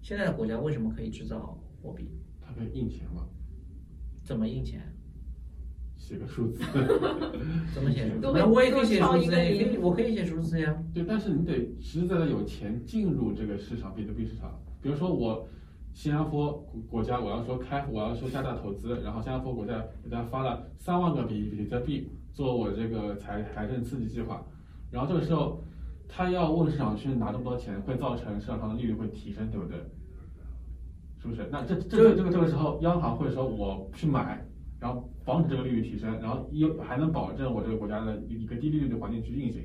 [0.04, 2.12] 现在的国家为什么可以制造货币？
[2.40, 3.28] 它可以印钱吗？
[4.24, 4.93] 怎么印钱？
[6.14, 6.64] 写个数字。
[7.74, 10.76] 怎么写那我也可以写都数字呀，敲一个零也可以，我可以写数字呀。
[10.94, 14.52] 对，但是你得实实在在有钱进入这个市场，比特币市场。
[14.82, 15.48] 比如说我
[15.92, 16.54] 新加坡
[16.90, 24.46] 国家，我要说开，我要说加大投资，然后新加坡国家给大家发了三万个比比特币做我这个财财政刺激计划，
[24.92, 25.64] 然后这个时候
[26.08, 29.78] 他要问市场去拿这么多钱，会造成市场上的利率会提升，对不对？
[31.22, 31.48] 是不是？
[31.50, 34.46] 那这这个这个这个时候，央行会说我去买，
[34.80, 39.62] 然后防止这个利率提升，然后又还能保证我这个国家的一个低利率的环境去运行。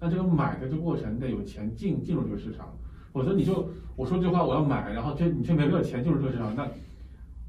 [0.00, 2.76] 那这个买的这过程得有钱进进入这个市场，
[3.12, 6.70] 否则你就我说这句话我要买，然后却你却没有钱进入这个市场，那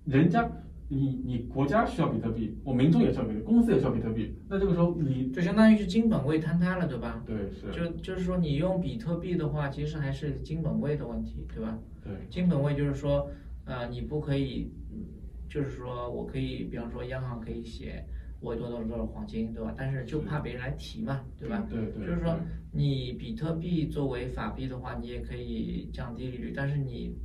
[0.05, 0.49] 人家
[0.87, 7.21] 你你国家需要比特币，我民众也需要比特币，公司也需要比特币，那这个时候你就相当于是金本位坍塌了，对吧？
[7.27, 11.77] 对是，就就是说，你用比特币的话，其实还是金本位的问题，对吧？
[12.03, 13.29] 对金本位就是说，
[13.65, 15.05] 呃，你不可以，嗯
[15.49, 18.05] 就是说我可以，比方说央行可以写
[18.39, 19.73] 我有多少多少黄金，对吧？
[19.77, 21.67] 但是就怕别人来提嘛，对吧？
[21.69, 22.39] 对对，就是说，
[22.71, 27.15] 你比特币作为法币的话，你也可以降低利率，但是你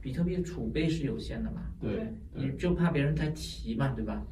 [0.00, 4.24] 比特币的储备是有限的嘛，对对你就怕别人来提嘛，对吧？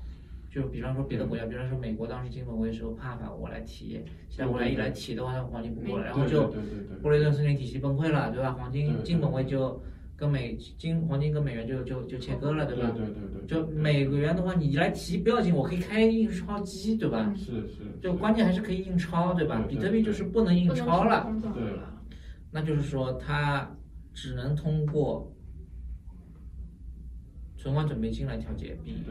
[0.48, 8.52] 就比方说别的国家，比方说美国当时金本位的时候，怕法国来提，现在我来一来提的话，那黄金不过了，然后就对对对对布雷顿森林体系崩溃了，对吧？
[8.52, 9.78] 黄金金本位就
[10.16, 12.90] 跟美金黄金跟美元就就就切割了，对吧？
[12.96, 13.46] 对对对。
[13.46, 17.32] 就美元的话，你来提不要紧，我可以开印钞机，对吧？
[17.36, 17.82] 是是。
[18.00, 19.62] 就关键还是可以印钞，对吧？
[19.68, 22.02] 比特币就是不能印钞了，对了。
[22.50, 23.70] 那就是说它
[24.14, 25.30] 只能通过
[27.58, 29.02] 存款准备金来调节币，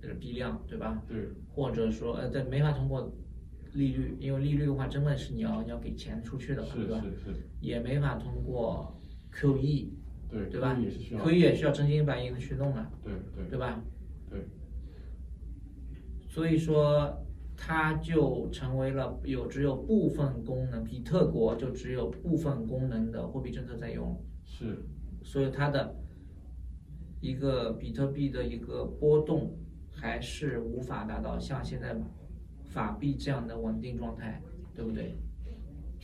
[0.00, 1.00] 对，币量，对吧？
[1.08, 1.28] 对。
[1.48, 3.14] 或者说呃，对，没法通过
[3.72, 7.00] 利率，因为利率的话，真的是你要你要给钱出去的，对吧？
[7.00, 7.48] 是是是。
[7.60, 9.00] 也没法通过
[9.32, 9.90] QE。
[10.34, 10.76] 对对吧？
[11.22, 13.82] 可以也需要真金白银的去弄了，对对，对吧？
[14.28, 14.44] 对。
[16.28, 17.24] 所以说，
[17.56, 24.20] 它就成为了有只有部分功能，比特国就只有部分功能的货币政策在用。
[24.44, 24.84] 是。
[25.22, 25.94] 所以它的
[27.20, 29.56] 一个比特币的一个波动，
[29.92, 31.96] 还是无法达到像现在
[32.64, 34.42] 法币这样的稳定状态，
[34.74, 35.16] 对不对？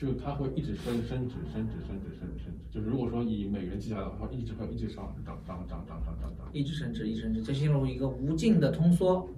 [0.00, 9.28] 就它会一直升升值升值升值升值升值，就是如果说以美元计价的话，一直会一直上涨涨涨涨涨涨涨，一直升值一直升值，就进入一个无尽的通缩。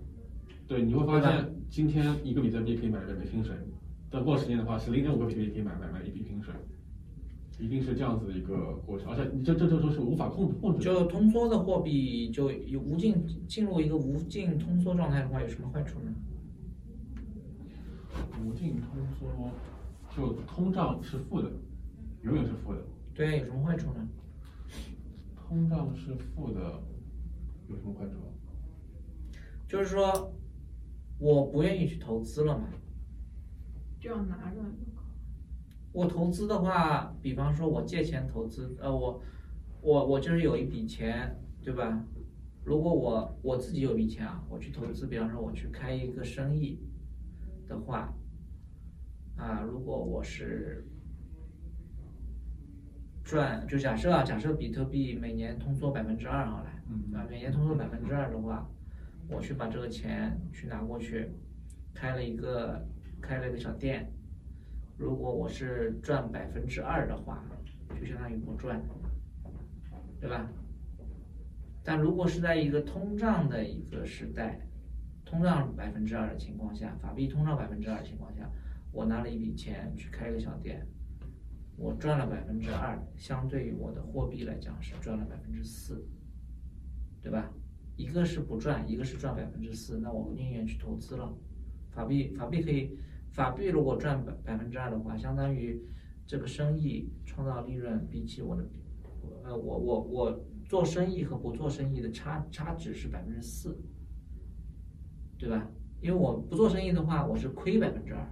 [0.69, 3.57] 对，你会发现今天一个比特币可以买一杯清水，
[4.09, 6.55] 再过十年的话，是零点五个比特币可以买买买一一瓶水，
[7.59, 10.85] 一定是这样子的一个过程，而且你这这这都是无法控制控制。
[10.85, 13.17] 就通缩的货币就有无尽
[13.49, 16.15] 进入一个无尽通缩状态的话，有什么坏处呢？
[18.45, 19.51] 无尽通缩。
[20.15, 21.51] 就通胀是负的，
[22.23, 22.81] 永远是负的。
[23.15, 24.09] 对，有什么坏处呢？
[25.35, 26.83] 通胀是负的，
[27.69, 28.13] 有什么坏处？
[29.67, 30.33] 就是说，
[31.19, 32.69] 我不愿意去投资了嘛。
[33.99, 34.57] 就要拿着。
[35.93, 39.23] 我投资的话，比方说我借钱投资，呃，我
[39.81, 42.05] 我我就是有一笔钱，对吧？
[42.65, 46.79] 如果我我自己有笔钱啊，我去投资，比方说我去开一个生意
[47.67, 48.15] 的话。
[49.37, 50.85] 啊，如果我是
[53.25, 56.71] 赚，就假设啊，假设比特币每年通缩百分之二好了，
[57.15, 58.69] 啊，每年通缩百分之二的话，
[59.29, 61.31] 我去把这个钱去拿过去，
[61.95, 62.87] 开了一个
[63.21, 64.13] 开了一个小店，
[64.97, 67.43] 如果我是赚百分之二的话，
[67.99, 68.81] 就相当于不赚，
[70.21, 70.49] 对吧？
[71.83, 74.61] 但如果是在一个通胀的一个时代，
[75.25, 78.49] 通胀百分之二的情况下，法币通胀百分之二的情况下。
[78.93, 80.87] 我拿了一笔钱去开个小店，
[81.77, 86.07] 我赚了百分之二，相对于我的货币来讲是赚了百分之四，
[87.23, 87.51] 对吧？
[87.97, 91.35] 一个是不赚，一个是赚百分之四，那我宁愿去投资了。
[91.91, 92.97] 法币法币可以，
[93.31, 95.83] 法币如果赚百百分之二的话，相当于
[96.27, 98.69] 这个生意创造利润比起我的，
[99.45, 103.79] 呃，我我我做生意和不做生意的差差值是百分之四，
[105.39, 105.71] 对吧？
[106.01, 108.27] 因为我不做生意的话，我是亏百分之二。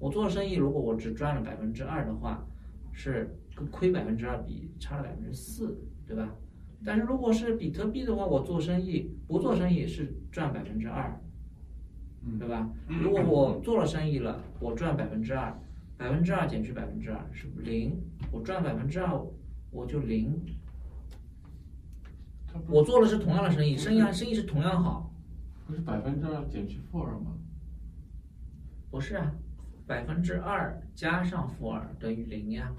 [0.00, 2.44] 我做生意，如果我只赚了百分之二的话，
[2.90, 6.34] 是跟亏百分之二比差了百分之四，对吧？
[6.82, 11.20] 但是如果是比特币的话，我做生意不做生意是赚百分之二，
[12.38, 12.68] 对吧？
[12.88, 15.54] 如果我做了生意了，我赚百分之二，
[15.98, 18.00] 百分之二减去百分之二是零，
[18.32, 19.22] 我赚百分之二
[19.70, 20.34] 我就零。
[22.66, 25.12] 我做的是同样的生意，生意生意是同样好。
[25.66, 27.36] 不是百分之二减去负二吗？
[28.90, 29.32] 不是啊。
[29.90, 32.70] 百分之二加上负二等于零呀。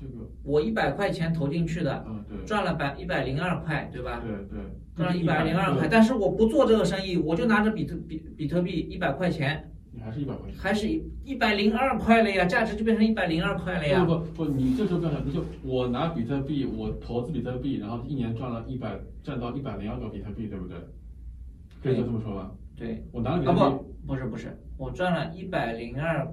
[0.00, 4.22] 这个我一百块钱投进去的，嗯对，赚了百一百零二块，对吧？
[4.24, 4.58] 对对，
[4.96, 5.86] 赚了一百零二块。
[5.86, 14.02] 但是我不做这个生意，我就拿着比特比比特币一百块钱，你还是一百块钱，还是一一百零二块了呀，价值就变成一百零二块了呀。
[14.06, 20.78] 不不不，你这时候不要想，你就我拿比特币，我投资比特币，然后一年赚了一百，赚到一百零二个比特币，对不对？
[21.82, 22.50] 可以就这么说吧？
[22.80, 23.60] 对，我拿比特币。
[23.60, 24.58] 啊不，不是不是。
[24.78, 26.26] 我赚了一百零二，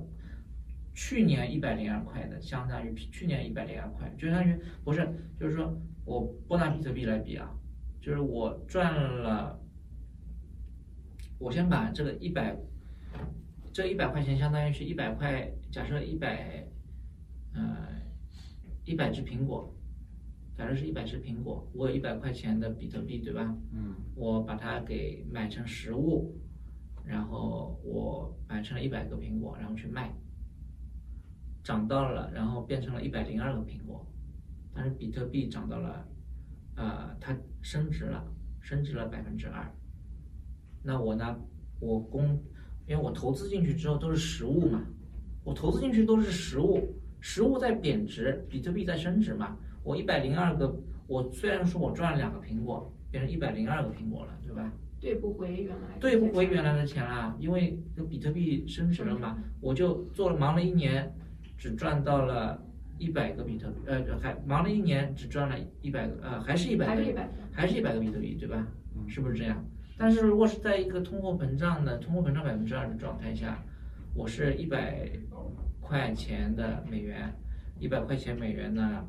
[0.93, 5.05] 去年一百零二块的，相当于去年一百零二块，就相当于不是，
[5.37, 7.53] 就是说我不拿比特币来比啊，
[7.99, 9.59] 就是我赚了，
[11.37, 12.55] 我先把这个一百，
[13.73, 16.65] 这一百块钱相当于是一百块，假设一百，
[17.53, 17.89] 呃，
[18.85, 19.75] 一百只苹果，
[20.57, 23.55] 假设是一百只苹果，我有一百块钱的比特币，对吧？
[23.71, 23.93] 嗯。
[24.15, 26.35] 我把它给买成实物。
[27.05, 30.13] 然后我买成了一百个苹果，然后去卖，
[31.63, 34.05] 涨到了，然后变成了一百零二个苹果，
[34.75, 36.05] 但是比特币涨到了，
[36.75, 38.27] 呃，它升值了，
[38.59, 39.73] 升值了百分之二。
[40.83, 41.39] 那我呢，
[41.79, 42.43] 我公，
[42.85, 44.83] 因为我投资进去之后都是实物嘛，
[45.45, 49.57] 我投资进去都是实物，实物在贬值，比特币在升值嘛。
[49.87, 50.75] 我一百零二个，
[51.07, 54.69] 我虽然说我赚了两个苹果，变成一百零二个苹果了，对吧？
[54.99, 61.09] 兑不回原来，兑不回原来的钱啦，因为这个比特币升值了嘛，我就做了忙了一年，
[61.57, 62.61] 只赚到了
[62.97, 68.67] 一百个比特币，呃，还忙了一年只赚了一百个，呃，还是一百个，还是一百，还是一百个比特币，对吧？
[68.97, 69.63] 嗯是不是这样？
[69.97, 73.63] 但是如果是在一个通货膨胀的通货膨胀百分之二的状态下，
[74.13, 75.09] 我是一百
[75.79, 77.33] 块钱的美元，
[77.79, 79.05] 一百块钱美元呢，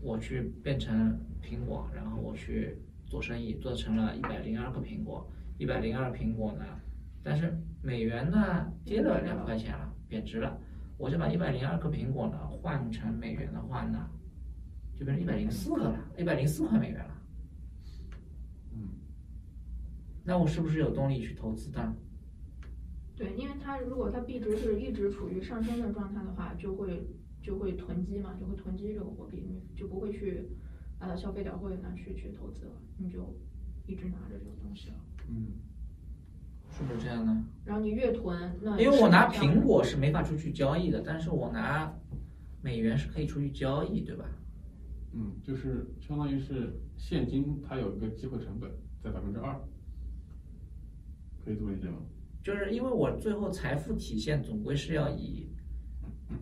[0.00, 2.76] 我去变成苹果，然后我去
[3.06, 6.64] 做生意，做成了一百零二个苹果，一百零二苹果呢，
[7.22, 10.58] 但是美元呢跌了两块钱了，贬值了，
[10.96, 14.08] 我就把一百零二个苹果呢换成美元的话呢，
[14.98, 17.14] 就变成一百零四个了，一百零四块美元了。
[18.72, 18.88] 嗯，
[20.24, 21.94] 那我是不是有动力去投资它？
[23.16, 27.06] 对，因为它如果它币值是一直处于上升的状态的话，就会
[27.42, 30.48] 就会囤积嘛，就会囤积这个货币，你就不会去
[30.98, 33.34] 把它消费掉或者拿去去投资了，你就
[33.86, 34.94] 一直拿着这个东西了。
[35.28, 35.46] 嗯，
[36.70, 37.44] 是不是这样呢？
[37.64, 41.92] 然后你越囤，那因为我拿苹果是没法出去交易的，但是我拿
[42.62, 44.24] 美元是可以出去交易，对吧？
[45.12, 48.70] 嗯，就是相当于是现金，它有一个机会成本
[49.02, 49.58] 在百分之二，
[51.44, 51.96] 可以这么理解吗？
[52.42, 55.48] 就是因为我最后财富体现总归是要以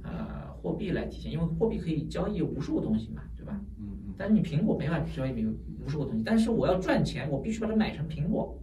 [0.02, 3.60] 呃货币来体现，因为货币可以交易无数个东西嘛，对吧？
[3.78, 8.60] 嗯嗯但是你苹果没法交易无无数个东西，但是我要赚钱，我必须把它买成苹果，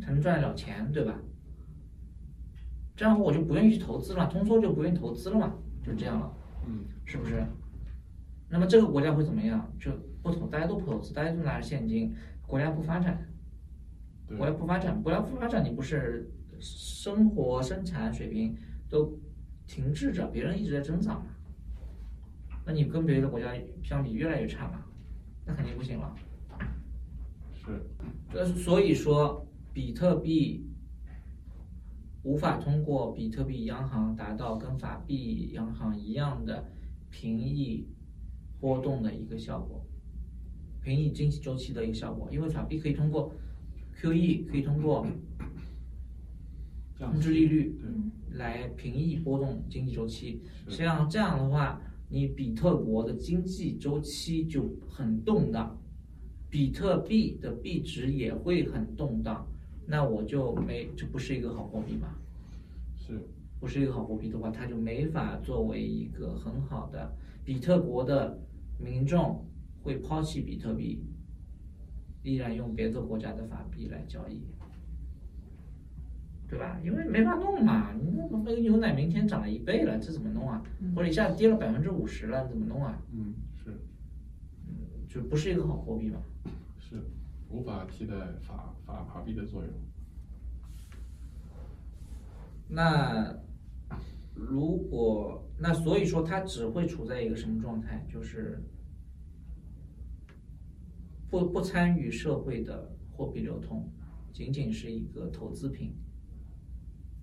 [0.00, 1.20] 才能赚得了钱，对吧？
[2.96, 5.52] 这样我就不愿意去投资了，通缩就不愿意投资了嘛，
[5.82, 6.32] 就这样了。
[6.66, 7.44] 嗯是不是？
[8.48, 9.68] 那么这个国家会怎么样？
[9.80, 9.90] 就
[10.22, 12.14] 不投，大家都不投资，大家都拿着现金，
[12.46, 13.28] 国家不发展，
[14.38, 18.56] 国家不发展，国家不发展，你不是生活生产水平
[18.88, 19.18] 都
[19.66, 21.30] 停滞着，别人一直在增长嘛？
[22.66, 24.82] 那你跟别的国家相比越来越差嘛？
[25.46, 26.14] 那肯定不行了。
[27.52, 27.82] 是，
[28.32, 30.66] 这所以说，比特币
[32.22, 36.64] 无法通过比特币央行达到跟法币央行一样的
[37.10, 37.86] 平抑
[38.60, 39.84] 波动的一个效果，
[40.82, 42.28] 平抑经济周期的一个效果。
[42.30, 43.32] 因为法币可以通过
[44.00, 45.06] QE，可以通过
[46.98, 47.90] 控制利率对，
[48.34, 50.40] 来平抑波动经济周期。
[50.68, 55.76] 实际上这样的话，你比特国的经济周期就很动荡，
[56.50, 59.46] 比特币的币值也会很动荡，
[59.86, 62.14] 那我就没就不是一个好货币嘛。
[62.96, 63.20] 是，
[63.60, 67.14] 不是一个好货币的话，它就没法作为一个很好的
[67.44, 68.38] 比特国的
[68.78, 69.44] 民众
[69.82, 71.02] 会抛弃比特币，
[72.22, 74.40] 依然用别的国家的法币来交易，
[76.54, 76.78] 对吧？
[76.84, 80.62] 因为没法弄嘛，你那那个牛奶明天涨了一倍了，这怎么弄啊？
[80.94, 83.02] 或者一下跌了百分之五十了，怎么弄啊？
[83.12, 83.76] 嗯是
[85.08, 86.20] 就不是一个好货币嘛。
[86.78, 87.02] 是，
[87.50, 89.72] 无法替代法法法币的作用。
[92.68, 93.36] 那
[94.32, 98.06] 如果那所以说它只会处在一个什么状态？
[98.08, 98.62] 就是
[101.28, 103.88] 不不参与社会的货币流通，
[104.32, 105.92] 仅仅是一个投资品，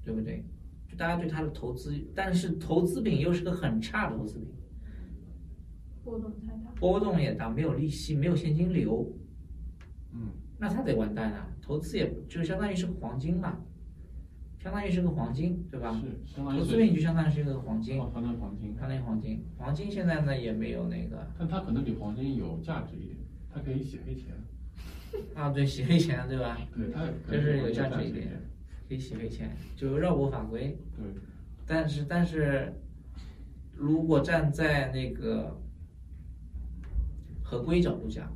[0.03, 0.43] 对不对？
[0.87, 4.47] 就大家对它的投资，但是投资品又是个很差的投资品，
[6.03, 6.71] 波动太大。
[6.79, 9.09] 波动也大，没有利息，没有现金流，
[10.13, 10.29] 嗯
[10.59, 11.47] 那它得完蛋啊！
[11.61, 13.57] 投资也就相当于是个黄金嘛，
[14.59, 15.93] 相当于是个黄金，对吧？
[15.99, 19.43] 是，相当于投资是品就相当于是一个黄金，相当于黄金，相当于黄金。
[19.57, 23.17] 黄金现在呢也没有那个但它可能比黄金有价值一点，
[23.51, 24.33] 它可以洗黑钱，
[25.35, 26.57] 啊，对，洗黑钱对吧？
[26.75, 28.39] 对，它就是有价值一点，
[28.91, 30.77] 可以洗黑钱，就绕过法规。
[30.97, 31.05] 对，
[31.65, 32.73] 但是但是，
[33.73, 35.57] 如果站在那个
[37.41, 38.29] 合规角度讲，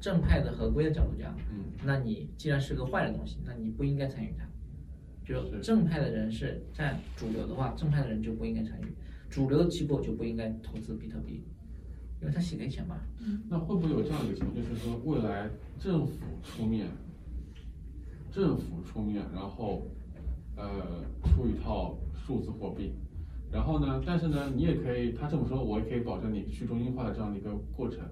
[0.00, 4.46] 正派的合规的角度讲，嗯那你既然是个坏的东西，那你不应该参与它。
[5.22, 8.86] 就正派的人是占主流的话，正派的人就不应该参与，
[9.28, 11.44] 主流的机构就不应该投资比特币，
[12.22, 12.96] 因为他洗黑钱嘛。
[13.50, 16.86] 那会不会有这样一个情况，就是说未来政府出面，
[18.30, 19.86] 政府出面，然后
[20.56, 20.64] 呃
[21.24, 22.92] 出一套数字货币，
[23.50, 28.04] 然后呢，但是呢，你也可以，他这么说，我也可以保证你去中心化的这样的一个过程，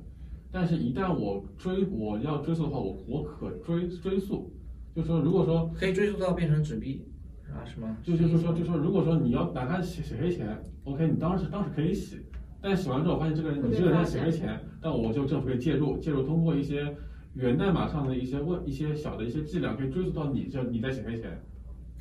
[0.51, 4.51] 但是一旦我追我要追溯的话，我我可追追溯，
[4.95, 7.05] 就说如果说可以追溯到变成纸币，
[7.47, 7.65] 是吧？
[7.65, 7.97] 是吗？
[8.03, 12.17] 就就是说，就说如果说你要哪怕洗洗黑钱，OK，你当时当时可以洗，
[12.61, 16.95] 但洗完之后发现这个人你这个人在洗黑钱，但我就政府可以介入，介入通过一些
[17.39, 21.41] 源代码上的一些问一些小的一些伎俩，可以追溯到你这你在写黑钱，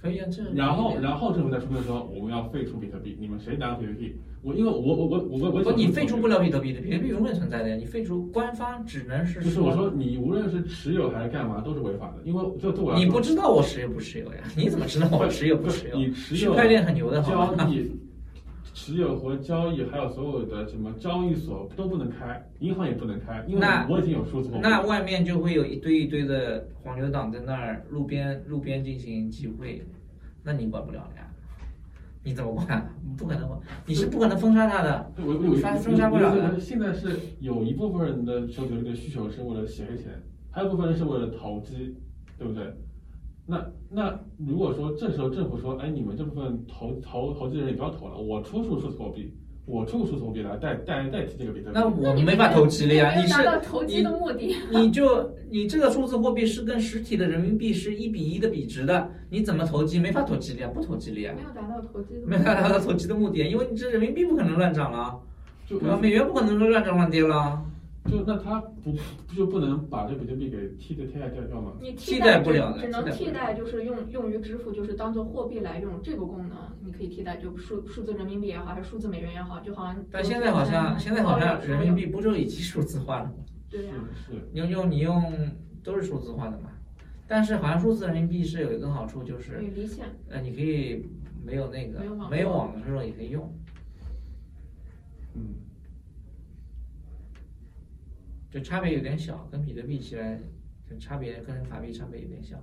[0.01, 4.15] 可以啊，这然后后然后政府再出面说我们要废除比特币，你们谁拿比特币？
[4.41, 7.75] 我因为我我我我我我，你废除不了比特币的，比特币永远存在的呀。
[7.75, 14.41] 你废除，官方只能是就是我说你无论是持有还是干嘛都是违法的，因为就对我你不知道我持有不持有呀？
[14.55, 15.97] 你怎么知道我持有不持有？
[15.97, 17.55] 你持有区块链很牛的，好吗？
[17.57, 17.91] 交易
[18.77, 24.59] 持有和交易，还有所有的什么交易所都不能开，银行也不能开，因为那我已经有数字货币。
[24.61, 29.83] 那外面就会有一堆一堆的黄牛党在那儿路边路边进行集会，
[30.43, 31.27] 那你管不了了呀？
[32.23, 32.87] 你怎么管？
[33.17, 35.11] 不可能，你是不可能封杀他的。
[35.15, 36.59] 对我封封杀不了的的。
[36.59, 40.21] 现在是有一部分人的手里的这个需求是为了洗黑钱，
[40.51, 41.95] 还有一部分人是为了投机，
[42.37, 42.71] 对不对？
[43.49, 49.33] 那那如果说这时候政府说，哎，你们这部分投投投机的人也不要投了，我出数数字货币，
[49.65, 51.71] 我出数字货币来代代代替这个比特币。
[51.73, 53.15] 那我们没法投机了呀！
[53.15, 54.53] 你你是投机的目的。
[54.69, 59.97] 你就你这个数字货币是跟实体的人民币是一比一的比值的，你怎么投机？
[59.97, 62.27] 没法投机的呀，不投机了呀没，有达到投机的目的。
[62.27, 65.17] 没法达到投机的目的，因为你这人民币不可能乱涨了，
[65.65, 65.79] 就？
[66.01, 67.63] 美元不可能乱涨乱跌了。
[68.07, 68.95] 就那他不
[69.35, 71.73] 就不能把这比特币给替代替代掉掉吗？
[71.81, 80.03] 你替替代不了的只能替代就是用用于支付，就是当做货币来用这个功能，你可以替代就数数字人民币也好，还是数字美元也好，就好像。
[80.11, 83.35] 但现在好像现在好像人民币不就已经数字化了吗？
[83.69, 85.33] 对呀、是是，你用用你用
[85.83, 86.71] 都是数字化的嘛。
[87.27, 89.61] 但是好像数字人民币是有一个好处，就是。
[90.29, 91.05] 呃，你可以
[91.43, 93.53] 没有那个没有网没有网的时候也可以用。
[95.35, 95.55] 嗯，
[98.49, 100.39] 就差别有点小，跟比特币起来，
[100.89, 102.57] 就差别跟法币差别有点小。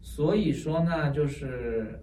[0.00, 2.00] 所以说呢，就是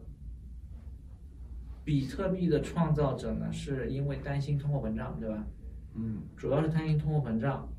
[1.86, 5.48] 比特币的创造者呢，是因为担心通货膨胀，对吧？
[5.96, 7.72] 嗯，主要是担心通货膨胀，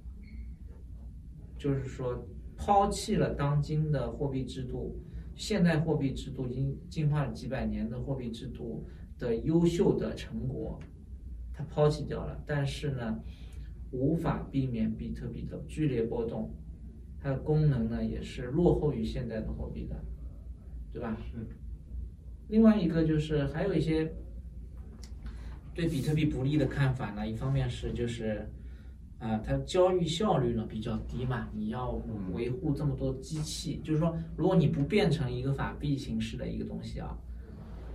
[1.59, 4.99] 就是说抛弃了当今的货币制度，
[5.35, 8.87] 现代货币制度已经进化了几百年的货币制度
[9.19, 10.79] 的优秀的成果，
[11.53, 13.21] 它抛弃掉了，但是呢，
[13.95, 16.51] 无法避免比特币的剧烈波动，
[17.20, 19.95] 它的功能呢也是落后于现在的货币的，
[20.92, 21.16] 对吧？
[21.22, 21.47] 是，
[22.49, 24.12] 另外一个就是还有一些
[25.72, 28.47] 对比特币不利的看法呢，一方面是就是
[29.20, 31.92] 啊、它交易效率呢比较低嘛，你要
[32.34, 37.16] 维护这么多机器，就是说，如果你不变成一个法币形式的一个东西啊，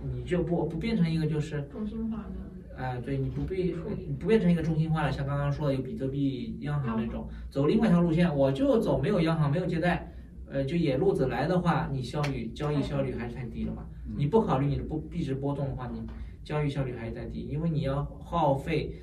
[0.02, 2.34] 你就不不变成一个就是中心化的，
[2.80, 3.76] 啊、对，你不必
[4.06, 10.10] 你不变成一个中心化的，像刚刚说的有比特币央行那种，走另外一条路线，我就走没有央行、没有借贷，
[10.46, 13.86] 呃，就野路子来的话，你效率交易效率还是太低了嘛。
[14.16, 16.00] 你不考虑你的波币值波动的话，你
[16.42, 19.02] 交易效率还是太低，因为你要耗费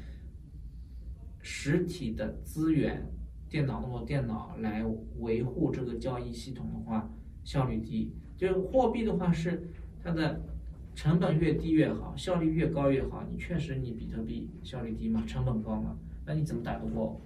[1.40, 3.08] 实体的资源，
[3.48, 4.84] 电脑那么电脑来
[5.20, 7.08] 维护这个交易系统的话，
[7.44, 8.12] 效率低。
[8.36, 9.70] 就是货币的话是
[10.04, 10.42] 它的
[10.98, 13.24] 成本越低越好，效率越高越好。
[13.32, 15.96] 你确实你比特币效率低嘛，成本高嘛，
[16.26, 17.22] 那你怎么打得过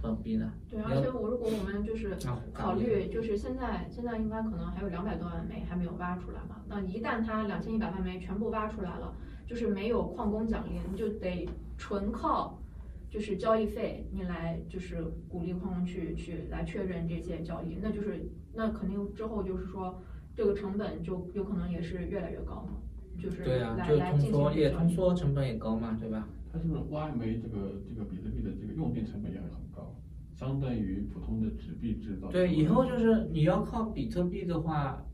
[0.00, 0.52] 本币呢？
[0.70, 9.12] 对，而且我如果我们就是啊考虑，就是现在现在应该可能还有两百多万枚还没有挖出来嘛，那一旦它两千一百万枚全部挖出来了，
[9.48, 11.44] 就是没有矿工奖励，你就得
[11.76, 12.62] 纯靠
[13.10, 20.00] 就是交易费，你来就是鼓励矿工去去来确认这些交易，那就是那肯定之后就是说
[20.36, 22.78] 这个成本就有可能也是越来越高嘛，
[23.20, 24.88] 就是对啊，来就通缩也通。
[24.88, 26.28] 缩成本也高嘛，对吧？
[26.52, 29.94] 它是不是挖一枚这个这个比特币的这个用电成本也很高，
[30.34, 32.28] 相当于普通的纸币制造。
[32.30, 35.04] 对，以后就是你要靠比特币的话，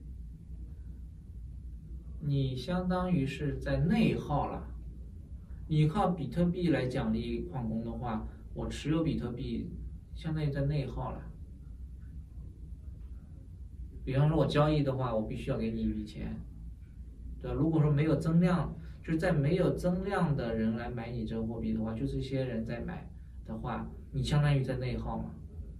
[2.20, 4.68] 你相当于是在内耗了。
[5.66, 9.70] 你靠比特币来奖励矿工的话，我持有比特币，
[10.14, 11.22] 相当于在内耗了。
[14.04, 16.38] 比方说，我交易的话，我必须要给你一笔钱，
[17.44, 17.56] 对吧？
[17.58, 23.06] 如果说没有增量，就是在没有增量的人来买你这个货币的话，就这些人在买
[23.44, 25.26] 的话，你相当于在内耗嘛。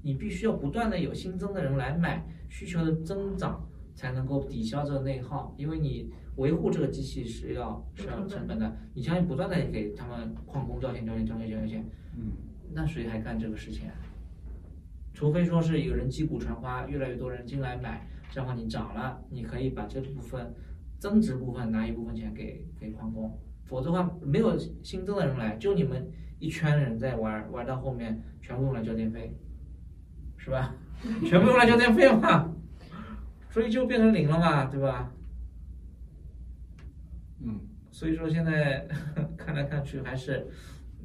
[0.02, 11.82] 你必须要不断的有新增的人来买，需求的增长才能够抵消这个内耗，因为你维护这个机器是要是要成本的，你相当于不断的给他们矿工交钱交钱交钱交钱，
[12.18, 12.32] 嗯，
[12.74, 13.94] 那谁还干这个事情啊？
[15.14, 20.52] 除非说是有人击鼓传花，越来越多人进来买，这样的话你涨了，你可以把这部分
[21.04, 29.36] 增值部分拿一部分钱给给矿工，否则的话没有新增的人来，就你们一圈人在玩，玩到后面全部用来交电费，
[30.38, 30.74] 是吧？
[31.28, 32.50] 全部用来交电费嘛，
[33.50, 35.12] 所以就变成零了嘛，对吧？
[37.42, 38.88] 嗯，所以说现在
[39.36, 40.46] 看来看去还是，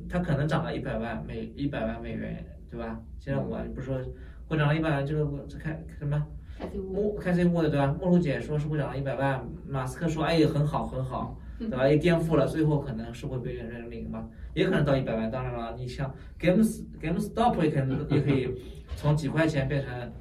[0.08, 3.04] 它可能涨了一百万美一百万美元，对吧？
[3.20, 4.02] 现在我不是说
[4.48, 6.26] 我涨了一百万，这个这开什么
[6.60, 7.96] 开机屋，穆开 C 屋的对吧？
[8.00, 11.88] 莫鲁姐说是会涨到一百万，马斯克说哎很好很好，对吧？
[11.88, 15.32] 也颠覆了，最后可能是会被变成零嘛，也可能到一百万。
[15.32, 18.54] 当然了，你像 Games GameStop 也可能也可以
[18.98, 20.12] 从几块钱变成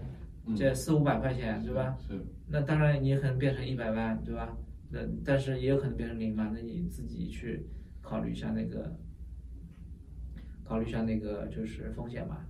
[0.57, 1.97] 这四五百块钱，对吧？
[1.99, 4.57] 是，那当然你也可能变成一百万，对吧？
[4.91, 7.67] 那但是也有可能变成零嘛，那你自己去
[8.01, 8.97] 考虑一下那个，
[10.65, 12.47] 考虑一下那个就是风险吧。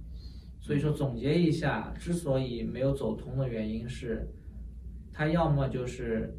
[0.60, 4.28] 所以说总结一下，之所以没有走通的原因是，
[5.12, 6.36] 它要么就是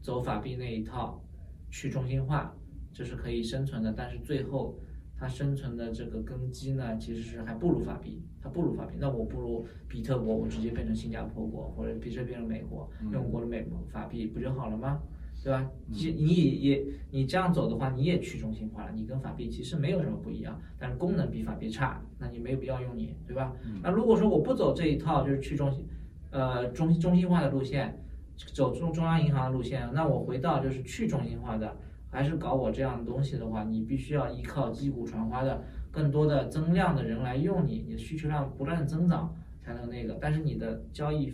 [0.00, 1.22] 走法币那一套，
[1.70, 2.54] 去中心化，
[2.92, 4.78] 这是可以生存的，但是最后
[5.16, 8.96] 它生存的这个根基呢，其实是还不如法币，它不如法币。
[8.98, 15.00] 那我不如比特国，我直接变成新加坡国，或者比特变成美国，用国的美法币不就好了吗？
[15.46, 15.70] 对吧？
[15.86, 23.52] 你你也你这样走的话，你也去中心化了，你跟法币其实没有什么不一样，但是功能比法币差，那你没有必要用你，对吧？
[23.80, 25.86] 那如果说我不走这一套，就是去中心，
[26.32, 27.96] 呃中中心化的路线，
[28.36, 31.76] 走中中央银行的路线，那我回到就是去中心化的，
[32.10, 39.32] 还是搞我这样的东西的话，你必须要依靠击鼓传花的更多的增量的人来用你，你的需求量不断的增长
[39.62, 41.32] 才能那个，但是你的交易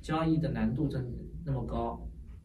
[0.00, 1.06] 交易的难度增
[1.44, 2.00] 那么高。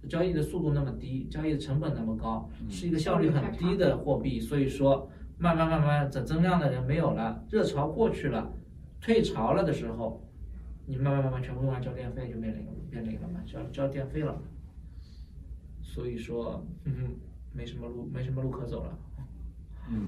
[0.09, 8.51] 交易的速度那么低，交易的成本那么高，是一个效率很低的货币，所以说慢慢慢慢增增量的人没有了，热潮过去了，
[8.99, 10.21] 退潮了的时候，
[10.85, 14.41] 你慢慢慢慢全部用完交电费就没零变零了嘛，交交电费了，
[15.81, 17.15] 所以说，嗯哼，
[17.53, 18.97] 没什么路没什么路可走了，
[19.89, 20.07] 嗯。